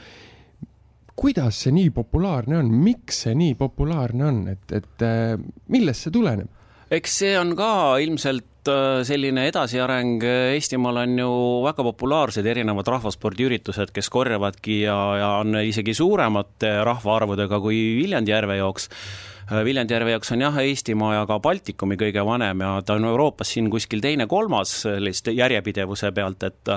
[1.18, 5.34] kuidas see nii populaarne on, miks see nii populaarne on, et, et äh,
[5.66, 6.46] millest see tuleneb?
[6.94, 10.18] eks see on ka ilmselt äh, selline edasiareng,
[10.54, 11.30] Eestimaal on ju
[11.64, 18.88] väga populaarsed erinevad rahvaspordiüritused, kes korjavadki ja, ja on isegi suuremate rahvaarvudega kui Viljandi järvejooks
[19.48, 23.06] Äh, Viljandi järve jaoks on jah, Eestimaa ja ka Baltikumi kõige vanem ja ta on
[23.08, 26.72] Euroopas siin kuskil teine-kolmas sellist järjepidevuse pealt, et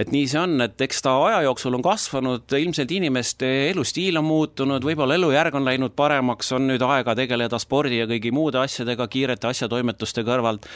[0.00, 4.26] et nii see on, et eks ta aja jooksul on kasvanud, ilmselt inimeste elustiil on
[4.28, 9.08] muutunud, võib-olla elujärg on läinud paremaks, on nüüd aega tegeleda spordi ja kõigi muude asjadega
[9.12, 10.68] kiirete asjatoimetuste kõrvalt.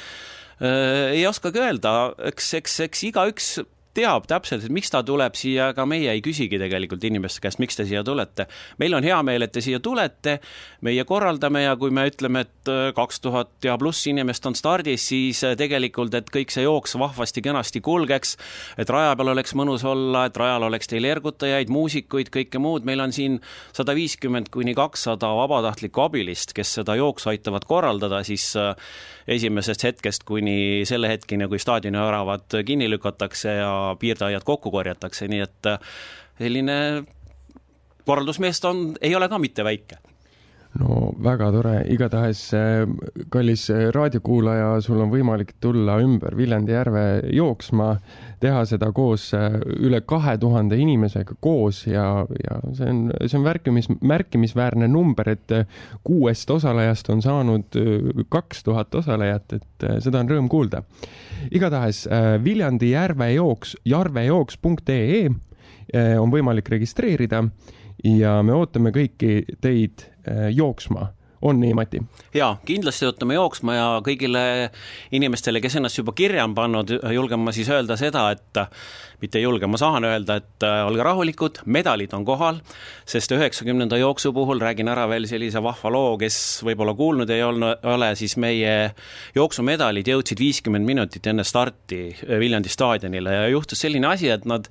[0.61, 1.95] Äh, ei oskagi öelda,
[2.33, 3.49] eks, eks, eks igaüks
[3.95, 7.79] teab täpselt, et miks ta tuleb siia, ega meie ei küsigi tegelikult inimeste käest, miks
[7.79, 8.47] te siia tulete.
[8.79, 10.39] meil on hea meel, et te siia tulete,
[10.83, 15.09] meie korraldame ja kui me ütleme, et äh, kaks tuhat ja pluss inimest on stardis,
[15.09, 18.37] siis äh, tegelikult, et kõik see jooks vahvasti-kenasti kulgeks,
[18.79, 23.03] et raja peal oleks mõnus olla, et rajal oleks teil ergutajaid, muusikuid, kõike muud, meil
[23.05, 23.41] on siin
[23.73, 28.75] sada viiskümmend kuni kakssada vabatahtlikku abilist, kes seda jooksu aitavad korraldada siis äh,
[29.29, 35.45] esimesest hetkest kuni selle hetkeni, kui staadioni väravad kinni lükatakse ja piirdeaiad kokku korjatakse, nii
[35.45, 35.71] et
[36.39, 36.79] selline
[38.05, 40.01] korraldusmeeskond ei ole ka mitte väike
[40.81, 42.85] no väga tore, igatahes äh,
[43.33, 47.93] kallis raadiokuulaja, sul on võimalik tulla ümber Viljandi järve jooksma,
[48.43, 52.07] teha seda koos äh, üle kahe tuhande inimesega koos ja,
[52.45, 55.59] ja see on, see on märkimis, märkimisväärne number, et
[56.05, 57.79] kuuest osalejast on saanud
[58.33, 60.83] kaks tuhat osalejat, et seda on rõõm kuulda.
[61.55, 67.45] Igatahes äh, Viljandi järvejooks, jarvejooks.ee äh, on võimalik registreerida
[68.05, 71.11] ja me ootame kõiki teid äh, jooksma
[71.45, 72.03] on nii, Mati?
[72.35, 74.45] jaa, kindlasti ootame jooksma ja kõigile
[75.15, 78.65] inimestele, kes ennast juba kirja on pannud, julgen ma siis öelda seda, et
[79.25, 82.61] mitte ei julge, ma saan öelda, et olge rahulikud, medalid on kohal,
[83.09, 87.85] sest üheksakümnenda jooksu puhul räägin ära veel sellise vahva loo, kes võib-olla kuulnud ei olnud,
[87.95, 88.75] ole, siis meie
[89.37, 92.03] jooksumedalid jõudsid viiskümmend minutit enne starti
[92.41, 94.69] Viljandi staadionile ja juhtus selline asi, et nad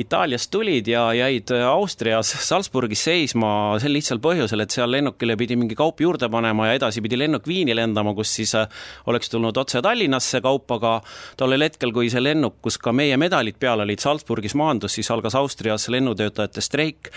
[0.00, 5.78] Itaaliast tulid ja jäid Austrias Salzburgis seisma sel lihtsal põhjusel, et seal lennukile pidi mingi
[5.78, 8.68] kaup juurde panema ja edasi pidi lennuk Viini lendama, kus siis äh,
[9.10, 11.00] oleks tulnud otse Tallinnasse kaup, aga
[11.40, 15.34] tollel hetkel, kui see lennuk, kus ka meie medalid peal olid, Salzburgis maandus, siis algas
[15.38, 17.12] Austrias lennutöötajate streik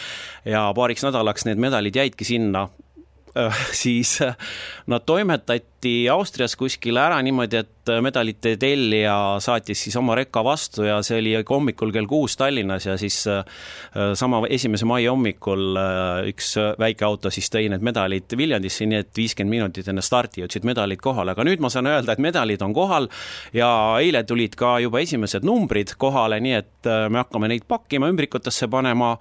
[0.45, 2.67] ja paariks nädalaks need medalid jäidki sinna.
[3.37, 4.35] Äh, siis äh,
[4.87, 10.85] nad toimetati Austrias kuskile ära niimoodi, et et medalite tellija saatis siis oma rekka vastu
[10.87, 13.43] ja see oli hommikul kell kuus Tallinnas ja siis äh,
[14.17, 19.11] sama esimese mai hommikul äh, üks väike auto siis tõi need medalid Viljandisse, nii et
[19.17, 22.75] viiskümmend minutit enne starti jõudsid medalid kohale, aga nüüd ma saan öelda, et medalid on
[22.75, 23.09] kohal
[23.55, 23.69] ja
[24.01, 28.69] eile tulid ka juba esimesed numbrid kohale, nii et äh, me hakkame neid pakkima, ümbrikutesse
[28.71, 29.15] panema.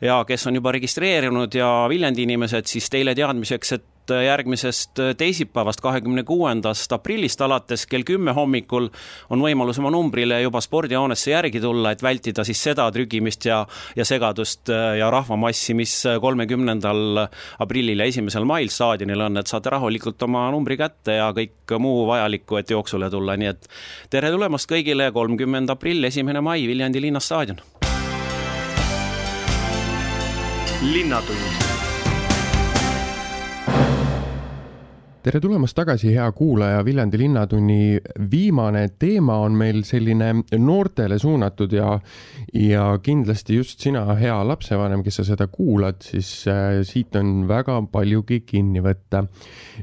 [0.00, 5.80] Ja kes on juba registreerunud ja Viljandi inimesed, siis teile teadmiseks, et et järgmisest teisipäevast,
[5.80, 8.88] kahekümne kuuendast aprillist alates kell kümme hommikul
[9.30, 13.60] on võimalus oma numbrile juba spordihoonesse järgi tulla, et vältida siis seda trügimist ja,
[13.96, 17.24] ja segadust ja rahvamassi, mis kolmekümnendal
[17.58, 22.06] aprillil ja esimesel mail staadionil on, et saate rahulikult oma numbri kätte ja kõik muu
[22.08, 23.68] vajalikku, et jooksule tulla, nii et
[24.10, 27.60] tere tulemast kõigile, kolmkümmend aprill, esimene mai, Viljandi linnastaadion.
[30.78, 31.77] linnatund
[35.28, 37.98] tere tulemast tagasi, hea kuulaja, Viljandi Linnatunni
[38.32, 41.98] viimane teema on meil selline noortele suunatud ja
[42.56, 47.76] ja kindlasti just sina, hea lapsevanem, kes sa seda kuulad, siis äh, siit on väga
[47.92, 49.26] paljugi kinni võtta.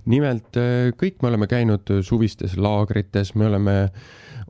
[0.09, 3.75] nimelt äh, kõik me oleme käinud suvistes laagrites, me oleme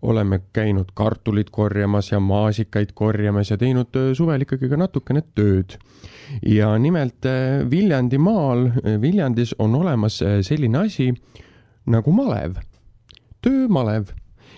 [0.06, 5.78] oleme käinud kartulit korjamas ja maasikaid korjamas ja teinud äh, suvel ikkagi ka natukene tööd
[6.46, 11.12] ja nimelt äh, Viljandimaal, äh, Viljandis on olemas selline asi
[11.90, 12.60] nagu malev,
[13.42, 14.14] töömalev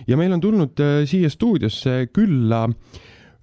[0.08, 2.66] ja meil on tulnud siia stuudiosse külla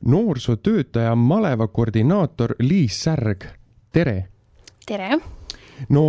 [0.05, 3.45] noorsootöötaja maleva koordinaator Liis Särg,
[3.91, 4.27] tere!
[4.85, 5.19] tere!
[5.89, 6.05] no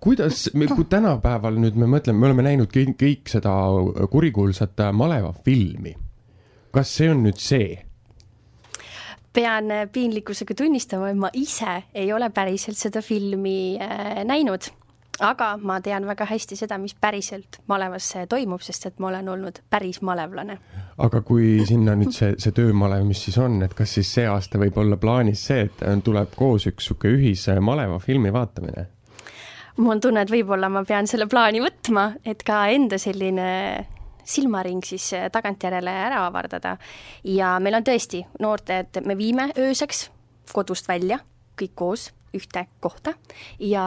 [0.00, 3.52] kuidas me, kui tänapäeval nüüd me mõtleme, me oleme näinud kõik, kõik seda
[4.10, 5.94] kurikuulsat maleva filmi.
[6.70, 7.78] kas see on nüüd see?
[9.32, 14.66] pean piinlikkusega tunnistama, et ma ise ei ole päriselt seda filmi äh, näinud,
[15.20, 19.62] aga ma tean väga hästi seda, mis päriselt malevas toimub, sest et ma olen olnud
[19.70, 20.58] päris malevlane.
[20.98, 24.58] aga kui sinna nüüd see, see töömalev, mis siis on, et kas siis see aasta
[24.60, 28.88] võib olla plaanis see, et tuleb koos üks niisugune ühise maleva filmi vaatamine?
[29.80, 33.48] Mul on tunne, et võib-olla ma pean selle plaani võtma, et ka enda selline
[34.30, 36.76] silmaring siis tagantjärele ära avardada.
[37.24, 40.08] ja meil on tõesti noorte, et me viime ööseks
[40.52, 41.20] kodust välja
[41.58, 43.14] kõik koos ühte kohta
[43.58, 43.82] ja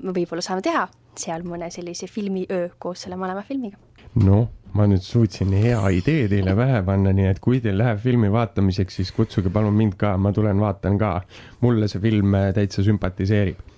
[0.00, 0.86] me võib-olla saame teha
[1.18, 3.76] seal mõne sellise filmiöö koos selle maleva filmiga.
[4.14, 8.32] noh, ma nüüd suutsin hea idee teile pähe panna, nii et kui teil läheb filmi
[8.32, 11.20] vaatamiseks, siis kutsuge palun mind ka, ma tulen vaatan ka.
[11.60, 13.71] mulle see film täitsa sümpatiseerib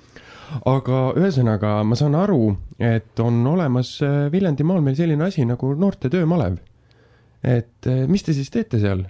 [0.68, 6.10] aga ühesõnaga, ma saan aru, et on olemas äh, Viljandimaal meil selline asi nagu noorte
[6.12, 6.60] töömalev.
[7.44, 9.04] et äh, mis te siis teete seal?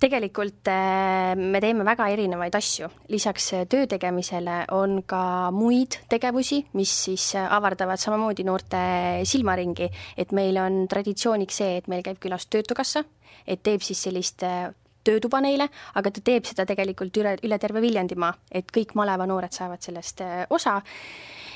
[0.00, 6.92] tegelikult äh, me teeme väga erinevaid asju, lisaks töö tegemisele on ka muid tegevusi, mis
[7.04, 8.82] siis avardavad samamoodi noorte
[9.24, 13.04] silmaringi, et meil on traditsiooniks see, et meil käib külas Töötukassa,
[13.46, 14.44] et teeb siis sellist
[15.04, 19.84] töötuba neile, aga ta teeb seda tegelikult üle, üle terve Viljandimaa, et kõik malevanoored saavad
[19.84, 20.80] sellest äh, osa.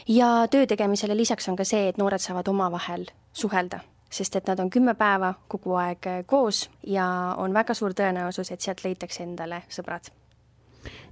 [0.09, 4.61] ja töö tegemisele lisaks on ka see, et noored saavad omavahel suhelda, sest et nad
[4.61, 7.07] on kümme päeva kogu aeg äh, koos ja
[7.39, 10.11] on väga suur tõenäosus, et sealt leitakse endale sõbrad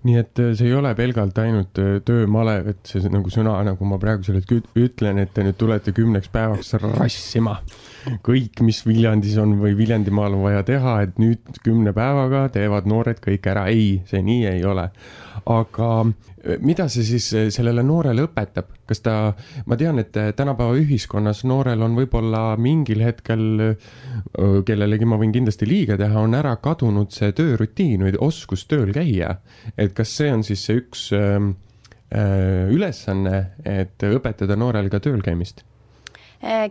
[0.03, 4.01] nii et äh, see ei ole pelgalt ainult töömalev, et see nagu sõna, nagu ma
[4.03, 7.61] praegusel hetkel ütlen, et te nüüd tulete kümneks päevaks rassima
[8.27, 13.21] kõik, mis Viljandis on või Viljandimaal on vaja teha, et nüüd kümne päevaga teevad noored
[13.23, 13.69] kõik ära.
[13.69, 14.91] ei, see nii ei ole.
[15.51, 15.87] aga
[16.45, 19.15] eh, mida see siis eh, sellele noorele õpetab, kas ta,
[19.67, 23.77] ma tean, et eh, tänapäeva ühiskonnas noorel on võib-olla mingil hetkel,
[24.67, 29.39] kellelegi ma võin kindlasti liiga teha, on ära kadunud see töörutiin või oskus tööl käia.
[29.77, 31.09] et kas see on siis see üks
[32.71, 35.63] ülesanne, et õpetada noorel ka tööl käimist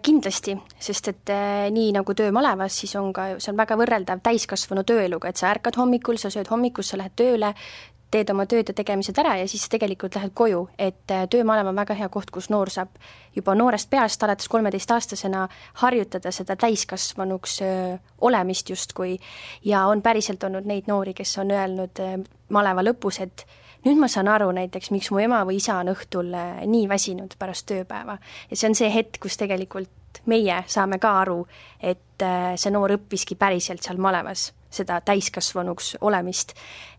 [0.01, 4.23] kindlasti, sest et äh, nii nagu töö malevas, siis on ka, see on väga võrreldav
[4.25, 7.53] täiskasvanu tööeluga, et sa ärkad hommikul, sa sööd hommikus, sa lähed tööle,
[8.09, 11.77] teed oma tööd ja tegemised ära ja siis tegelikult lähed koju, et äh, töömalev on
[11.77, 12.97] väga hea koht, kus noor saab
[13.35, 15.45] juba noorest peast alates kolmeteistaastasena
[15.83, 17.59] harjutada seda täiskasvanuks
[18.25, 19.19] olemist justkui.
[19.69, 22.01] Ja on päriselt olnud neid noori, kes on öelnud
[22.49, 23.45] maleva lõpus, et
[23.85, 27.35] nüüd ma saan aru näiteks, miks mu ema või isa on õhtul äh, nii väsinud
[27.39, 28.17] pärast tööpäeva.
[28.49, 31.43] ja see on see hetk, kus tegelikult meie saame ka aru,
[31.79, 36.53] et äh, see noor õppiski päriselt seal malevas seda täiskasvanuks olemist.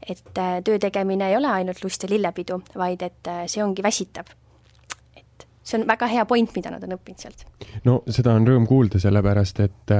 [0.06, 4.30] et äh, töö tegemine ei ole ainult lust ja lillepidu, vaid et see ongi väsitav
[5.62, 7.44] see on väga hea point, mida nad on õppinud sealt.
[7.84, 9.94] no seda on rõõm kuulda, sellepärast et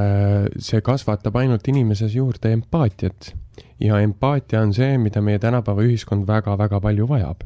[0.59, 3.35] see kasvatab ainult inimeses juurde empaatiat
[3.81, 7.45] ja empaatia on see, mida meie tänapäeva ühiskond väga-väga palju vajab.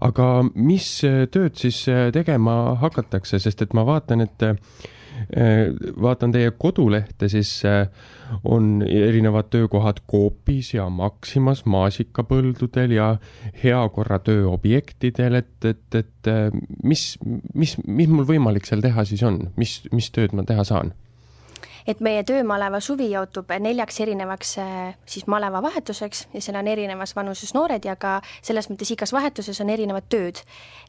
[0.00, 0.88] aga mis
[1.30, 4.56] tööd siis äh, tegema hakatakse, sest et ma vaatan, et äh,
[6.02, 7.88] vaatan teie kodulehte, siis äh,
[8.44, 13.08] on erinevad töökohad Coopis ja Maximas, maasikapõldudel ja
[13.62, 16.32] heakorra tööobjektidel, et, et, et
[16.82, 17.06] mis,
[17.54, 20.94] mis, mis mul võimalik seal teha siis on, mis, mis tööd ma teha saan?
[21.86, 24.56] Et meie töömaleva suvi jaotub neljaks erinevaks
[25.06, 29.70] siis malevavahetuseks ja seal on erinevas vanuses noored ja ka selles mõttes igas vahetuses on
[29.70, 30.40] erinevad tööd.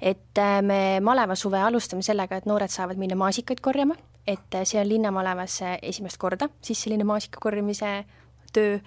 [0.02, 3.96] et me malevasuve alustame sellega, et noored saavad minna maasikaid korjama,
[4.28, 8.06] et see on linnamalevas esimest korda siis selline maasika korjamise
[8.56, 8.80] töö.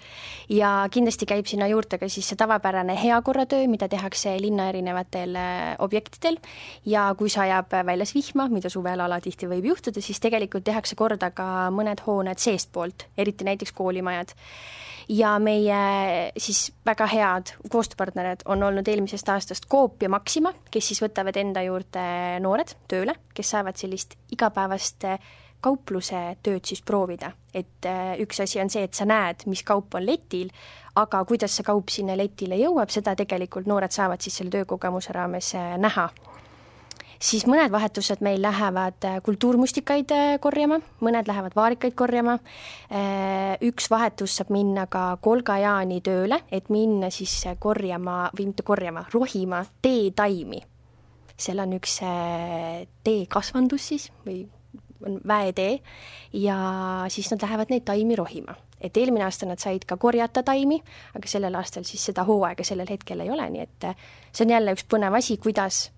[0.49, 5.75] Ja kindlasti käib sinna juurde ka siis see tavapärane heakorratöö, mida tehakse linna erinevatel äh,
[5.85, 6.39] objektidel.
[6.85, 11.69] Ja kui sajab väljas vihma, mida suvel alatihti võib juhtuda, siis tegelikult tehakse korda ka
[11.73, 14.35] mõned hooned seestpoolt, eriti näiteks koolimajad.
[15.09, 15.77] Ja meie
[16.37, 21.63] siis väga head koostööpartnerid on olnud eelmisest aastast Coop ja Maxima, kes siis võtavad enda
[21.65, 22.03] juurde
[22.43, 25.07] noored tööle, kes saavad sellist igapäevast
[25.61, 29.95] kaupluse tööd siis proovida, et äh, üks asi on see, et sa näed, mis kaup
[29.97, 30.51] on letil,
[30.99, 35.53] aga kuidas see kaup sinna letile jõuab, seda tegelikult noored saavad siis selle töökogemuse raames
[35.59, 36.09] äh, näha.
[37.19, 42.37] siis mõned vahetused meil lähevad äh, kultuurmustikaid korjama, mõned lähevad vaarikaid korjama,
[43.61, 49.65] üks vahetus saab minna ka Kolga-Jaani tööle, et minna siis korjama, või mitte korjama, rohima
[49.81, 50.63] teetaimi.
[51.39, 51.99] Seal on üks
[53.03, 54.45] teekasvandus siis või
[55.05, 55.79] on väetee
[56.33, 56.57] ja
[57.07, 58.55] siis nad lähevad neid taimi rohima.
[58.81, 60.79] et eelmine aasta nad said ka korjata taimi,
[61.15, 64.53] aga sellel aastal siis seda hooaega sellel hetkel ei ole, nii et eh, see on
[64.55, 65.89] jälle üks põnev asi, kuidas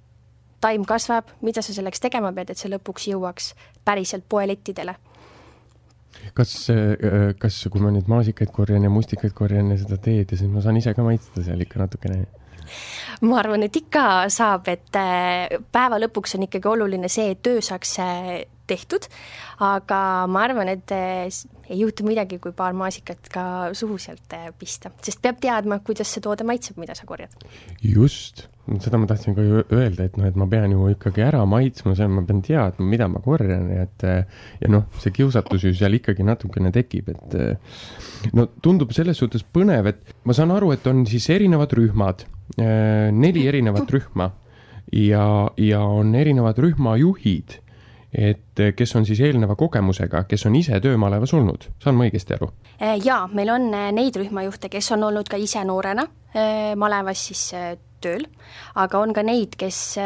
[0.62, 3.54] taim kasvab, mida sa selleks tegema pead, et see lõpuks jõuaks
[3.86, 4.96] päriselt poelettidele
[6.34, 10.38] kas, eh, kas, kui ma nüüd maasikaid korjan ja mustikaid korjan ja seda teed ja
[10.38, 12.24] siis ma saan ise ka maitsta seal ikka natukene?
[13.22, 17.62] ma arvan, et ikka saab, et eh, päeva lõpuks on ikkagi oluline see, et töö
[17.66, 17.98] saaks
[18.72, 19.08] tehtud,
[19.62, 20.00] aga
[20.32, 21.28] ma arvan, et eh,
[21.72, 23.44] ei juhtu midagi, kui paar maasikat ka
[23.78, 27.36] suhu sealt eh, pista, sest peab teadma, kuidas see toode maitseb, mida sa korjad.
[27.84, 28.48] just,
[28.82, 31.96] seda ma tahtsin ka ju öelda, et noh, et ma pean ju ikkagi ära maitsma,
[32.00, 34.08] see, ma pean teadma, mida ma korjan ja et
[34.64, 39.92] ja noh, see kiusatus ju seal ikkagi natukene tekib, et no tundub selles suhtes põnev,
[39.92, 42.26] et ma saan aru, et on siis erinevad rühmad,
[42.58, 44.32] neli erinevat rühma.
[44.92, 47.54] Ja, ja on erinevad rühmajuhid
[48.14, 52.36] et eh, kes on siis eelneva kogemusega, kes on ise töömalevas olnud, saan ma õigesti
[52.36, 52.52] aru?
[52.80, 56.08] Eh, jaa, meil on eh, neid rühmajuhte, kes on olnud ka ise noorena
[56.80, 57.42] malevas siis
[58.00, 58.22] tööl,
[58.80, 59.98] aga on ka neid, kes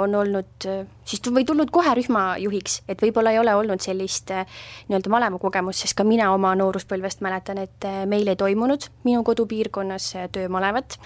[0.00, 0.64] on olnud
[1.04, 5.98] siis või tulnud kohe rühmajuhiks, et võib-olla ei ole olnud sellist nii-öelda maleva kogemust, sest
[5.98, 10.96] ka mina oma nooruspõlvest mäletan, et meil ei toimunud minu kodupiirkonnas töömalevat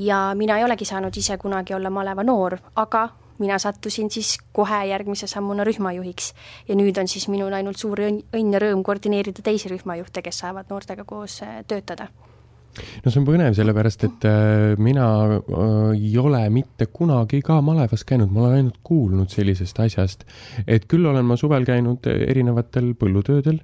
[0.00, 4.84] ja mina ei olegi saanud ise kunagi olla maleva noor, aga mina sattusin siis kohe
[4.90, 6.32] järgmise sammuna rühmajuhiks.
[6.68, 10.70] ja nüüd on siis minul ainult suur õnn ja rõõm koordineerida teisi rühmajuhte, kes saavad
[10.70, 12.08] noortega koos äh, töötada
[13.04, 15.06] no see on põnev, sellepärast et äh, mina
[15.36, 20.26] äh, ei ole mitte kunagi ka malevas käinud, ma olen ainult kuulnud sellisest asjast.
[20.66, 23.62] et küll olen ma suvel käinud erinevatel põllutöödel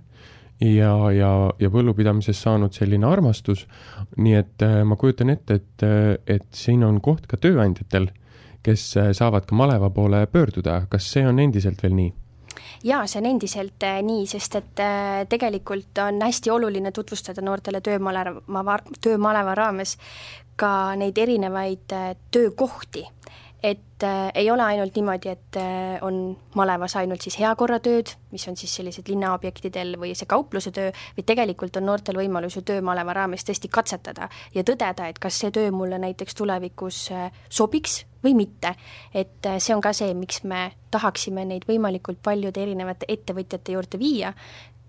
[0.63, 3.67] ja, ja, ja põllupidamises saanud selline armastus.
[4.17, 5.87] nii et ma kujutan ette, et,
[6.27, 8.11] et siin on koht ka tööandjatel
[8.63, 12.13] kes äh, saavad ka maleva poole pöörduda, kas see on endiselt veel nii?
[12.85, 17.81] jaa, see on endiselt äh, nii, sest et äh, tegelikult on hästi oluline tutvustada noortele
[17.81, 19.97] töömaleva, töömaleva raames
[20.57, 21.95] ka neid erinevaid
[22.31, 23.07] töökohti
[23.63, 28.57] et äh, ei ole ainult niimoodi, et äh, on malevas ainult siis heakorratööd, mis on
[28.59, 33.47] siis sellised linnaobjektidel või see kaupluse töö, vaid tegelikult on noortel võimalus ju töömaleva raames
[33.47, 38.75] tõesti katsetada ja tõdeda, et kas see töö mulle näiteks tulevikus äh, sobiks või mitte.
[39.15, 43.99] et äh, see on ka see, miks me tahaksime neid võimalikult paljude erinevate ettevõtjate juurde
[43.99, 44.35] viia,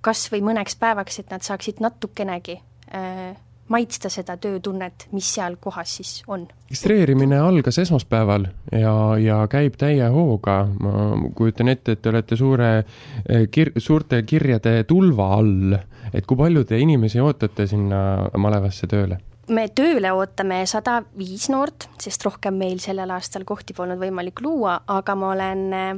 [0.02, 2.60] kas või mõneks päevaks, et nad saaksid natukenegi
[2.94, 3.34] äh,
[3.72, 6.46] maitsta seda töötunnet, mis seal kohas siis on.
[6.70, 10.94] registreerimine algas esmaspäeval ja, ja käib täie hooga, ma
[11.36, 15.78] kujutan ette, et te olete suure eh, kir-, suurte kirjade tulva all,
[16.14, 18.04] et kui palju te inimesi ootate sinna
[18.38, 19.22] malevasse tööle?
[19.50, 24.80] Me tööle ootame sada viis noort, sest rohkem meil sellel aastal kohti polnud võimalik luua,
[24.88, 25.94] aga ma olen eh,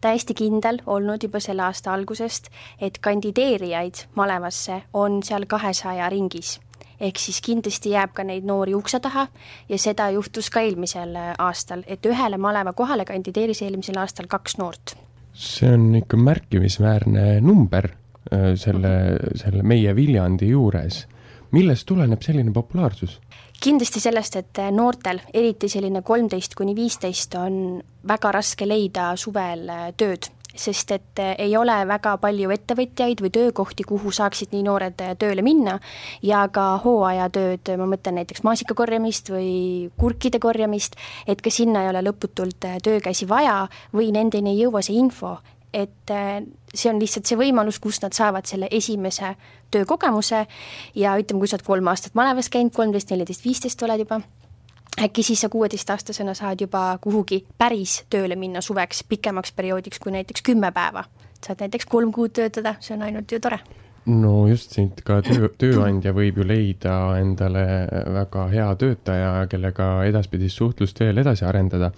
[0.00, 2.50] täiesti kindel olnud juba selle aasta algusest,
[2.80, 6.58] et kandideerijaid malevasse on seal kahesaja ringis
[7.00, 9.26] ehk siis kindlasti jääb ka neid noori ukse taha
[9.68, 14.58] ja seda juhtus ka eelmisel äh, aastal, et ühele maleva kohale kandideeris eelmisel aastal kaks
[14.58, 14.96] noort.
[15.34, 18.94] see on ikka märkimisväärne number äh, selle,
[19.34, 21.06] selle meie Viljandi juures.
[21.54, 23.18] Millest tuleneb selline populaarsus?
[23.64, 29.70] kindlasti sellest, et äh, noortel, eriti selline kolmteist kuni viisteist, on väga raske leida suvel
[29.96, 35.00] tööd sest et eh, ei ole väga palju ettevõtjaid või töökohti, kuhu saaksid nii noored
[35.18, 35.78] tööle minna
[36.22, 41.90] ja ka hooajatööd, ma mõtlen näiteks maasika korjamist või kurkide korjamist, et ka sinna ei
[41.90, 45.36] ole lõputult töökäsi vaja või nendeni ei jõua see info,
[45.74, 46.38] et äh,
[46.74, 49.34] see on lihtsalt see võimalus, kus nad saavad selle esimese
[49.74, 50.46] töökogemuse
[50.94, 54.20] ja ütleme, kui sa oled kolm aastat malevas käinud, kolmteist, neliteist, viisteist oled juba,
[55.00, 60.42] äkki siis sa kuueteistaastasena saad juba kuhugi päris tööle minna suveks pikemaks perioodiks kui näiteks
[60.42, 61.04] kümme päeva.
[61.46, 63.58] saad näiteks kolm kuud töötada, see on ainult ju tore
[64.10, 67.64] no just siit ka töö, tööandja võib ju leida endale
[68.14, 71.90] väga hea töötaja, kellega edaspidist suhtlust veel edasi arendada.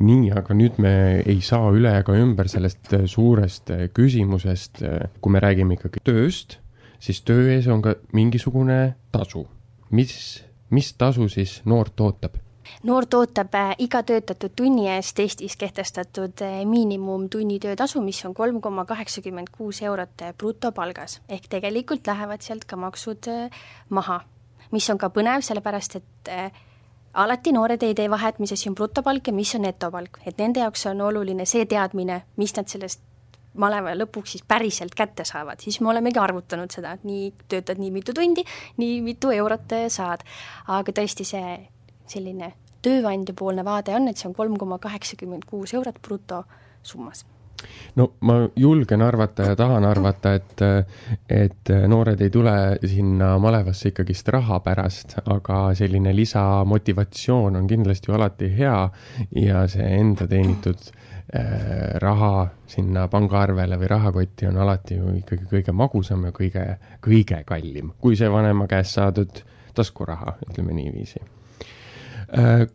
[0.00, 4.82] nii, aga nüüd me ei saa üle ega ümber sellest suurest küsimusest,
[5.20, 6.58] kui me räägime ikkagi tööst,
[7.02, 9.46] siis töö ees on ka mingisugune tasu.
[9.90, 12.38] mis, mis tasu siis noort ootab?
[12.82, 18.60] Noort ootab äh, iga töötatud tunni eest Eestis kehtestatud äh, miinimumtunni töötasu, mis on kolm
[18.60, 21.20] koma kaheksakümmend kuus eurot äh, brutopalgas.
[21.28, 23.30] ehk tegelikult lähevad sealt ka maksud
[23.88, 24.20] maha,
[24.70, 26.32] mis on ka põnev, sellepärast et
[27.14, 30.60] alati noored ei tee vahet, mis asi on brutopalk ja mis on netopalk, et nende
[30.60, 33.02] jaoks on oluline see teadmine, mis nad sellest
[33.54, 37.92] maleva lõpuks siis päriselt kätte saavad, siis me olemegi arvutanud seda, et nii töötad nii
[37.92, 38.44] mitu tundi,
[38.80, 40.24] nii mitu eurot saad.
[40.66, 41.58] aga tõesti, see
[42.08, 42.52] selline
[42.82, 47.24] tööandjapoolne vaade on, et see on kolm koma kaheksakümmend kuus eurot brutosummas
[47.96, 50.62] no ma julgen arvata ja tahan arvata, et,
[51.30, 52.54] et noored ei tule
[52.88, 58.78] sinna malevasse ikkagist raha pärast, aga selline lisamotivatsioon on kindlasti ju alati hea
[59.44, 65.76] ja see enda teenitud äh, raha sinna pangaarvele või rahakotti on alati ju ikkagi kõige
[65.76, 66.66] magusam ja kõige,
[67.04, 69.44] kõige kallim, kui see vanema käest saadud
[69.76, 71.22] taskuraha, ütleme niiviisi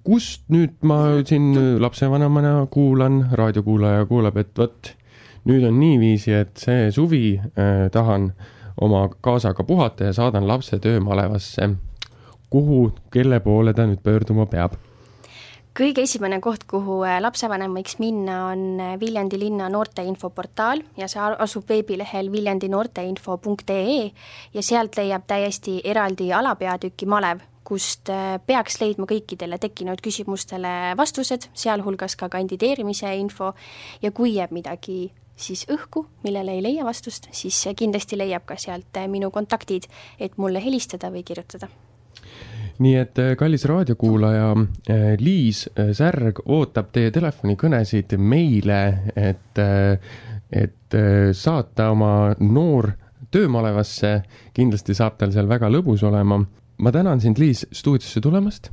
[0.04, 4.92] kust nüüd ma siin lapsevanemana kuulan, raadiokuulaja kuulab, et vot
[5.48, 8.32] nüüd on niiviisi, et see suvi äh, tahan
[8.82, 11.70] oma kaasaga puhata ja saadan lapse töömalevasse.
[12.50, 14.78] kuhu, kelle poole ta nüüd pöörduma peab?
[15.78, 21.22] kõige esimene koht, kuhu äh, lapsevanem võiks minna, on äh, Viljandi linna noorteinfoportaal ja see
[21.46, 24.00] asub veebilehel viljandinoorteinfo.ee
[24.54, 31.50] ja sealt leiab täiesti eraldi alapeatüki malev, kust äh, peaks leidma kõikidele tekkinud küsimustele vastused,
[31.58, 33.54] sealhulgas ka kandideerimise info.
[34.02, 39.02] Ja kui jääb midagi siis õhku, millele ei leia vastust, siis kindlasti leiab ka sealt
[39.02, 39.90] äh, minu kontaktid,
[40.20, 41.70] et mulle helistada või kirjutada.
[42.84, 44.52] Nii et äh, kallis raadiokuulaja,
[45.20, 45.66] Liis
[45.98, 48.80] Särg ootab teie telefonikõnesid meile,
[49.18, 49.60] et,
[50.62, 50.98] et
[51.36, 52.94] saata oma noor
[53.34, 54.14] töömalevasse,
[54.56, 56.40] kindlasti saab tal seal väga lõbus olema
[56.78, 58.70] ma tänan sind, Liis, stuudiosse tulemast.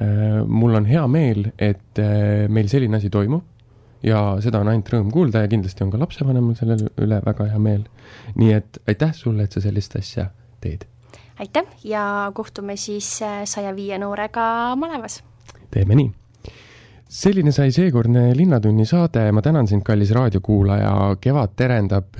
[0.00, 3.44] Äh, mul on hea meel, et äh, meil selline asi toimub
[4.02, 7.60] ja seda on ainult rõõm kuulda ja kindlasti on ka lapsevanemal selle üle väga hea
[7.62, 7.84] meel.
[8.40, 10.30] nii et aitäh sulle, et sa sellist asja
[10.64, 10.86] teed.
[11.38, 15.20] aitäh ja kohtume siis äh, saja viie noorega malevas.
[15.70, 16.10] teeme nii
[17.12, 22.16] selline sai seekordne Linnatunni saade, ma tänan sind, kallis raadiokuulaja, kevad terendab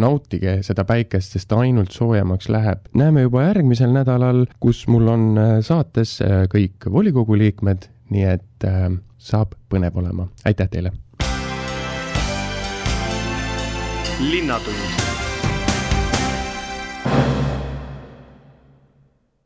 [0.00, 2.86] nautige seda päikest, sest ainult soojemaks läheb.
[2.94, 8.68] näeme juba järgmisel nädalal, kus mul on äh, saates äh, kõik volikogu liikmed, nii et
[8.68, 10.28] äh, saab põnev olema.
[10.44, 10.92] aitäh teile!
[14.22, 15.01] linnatund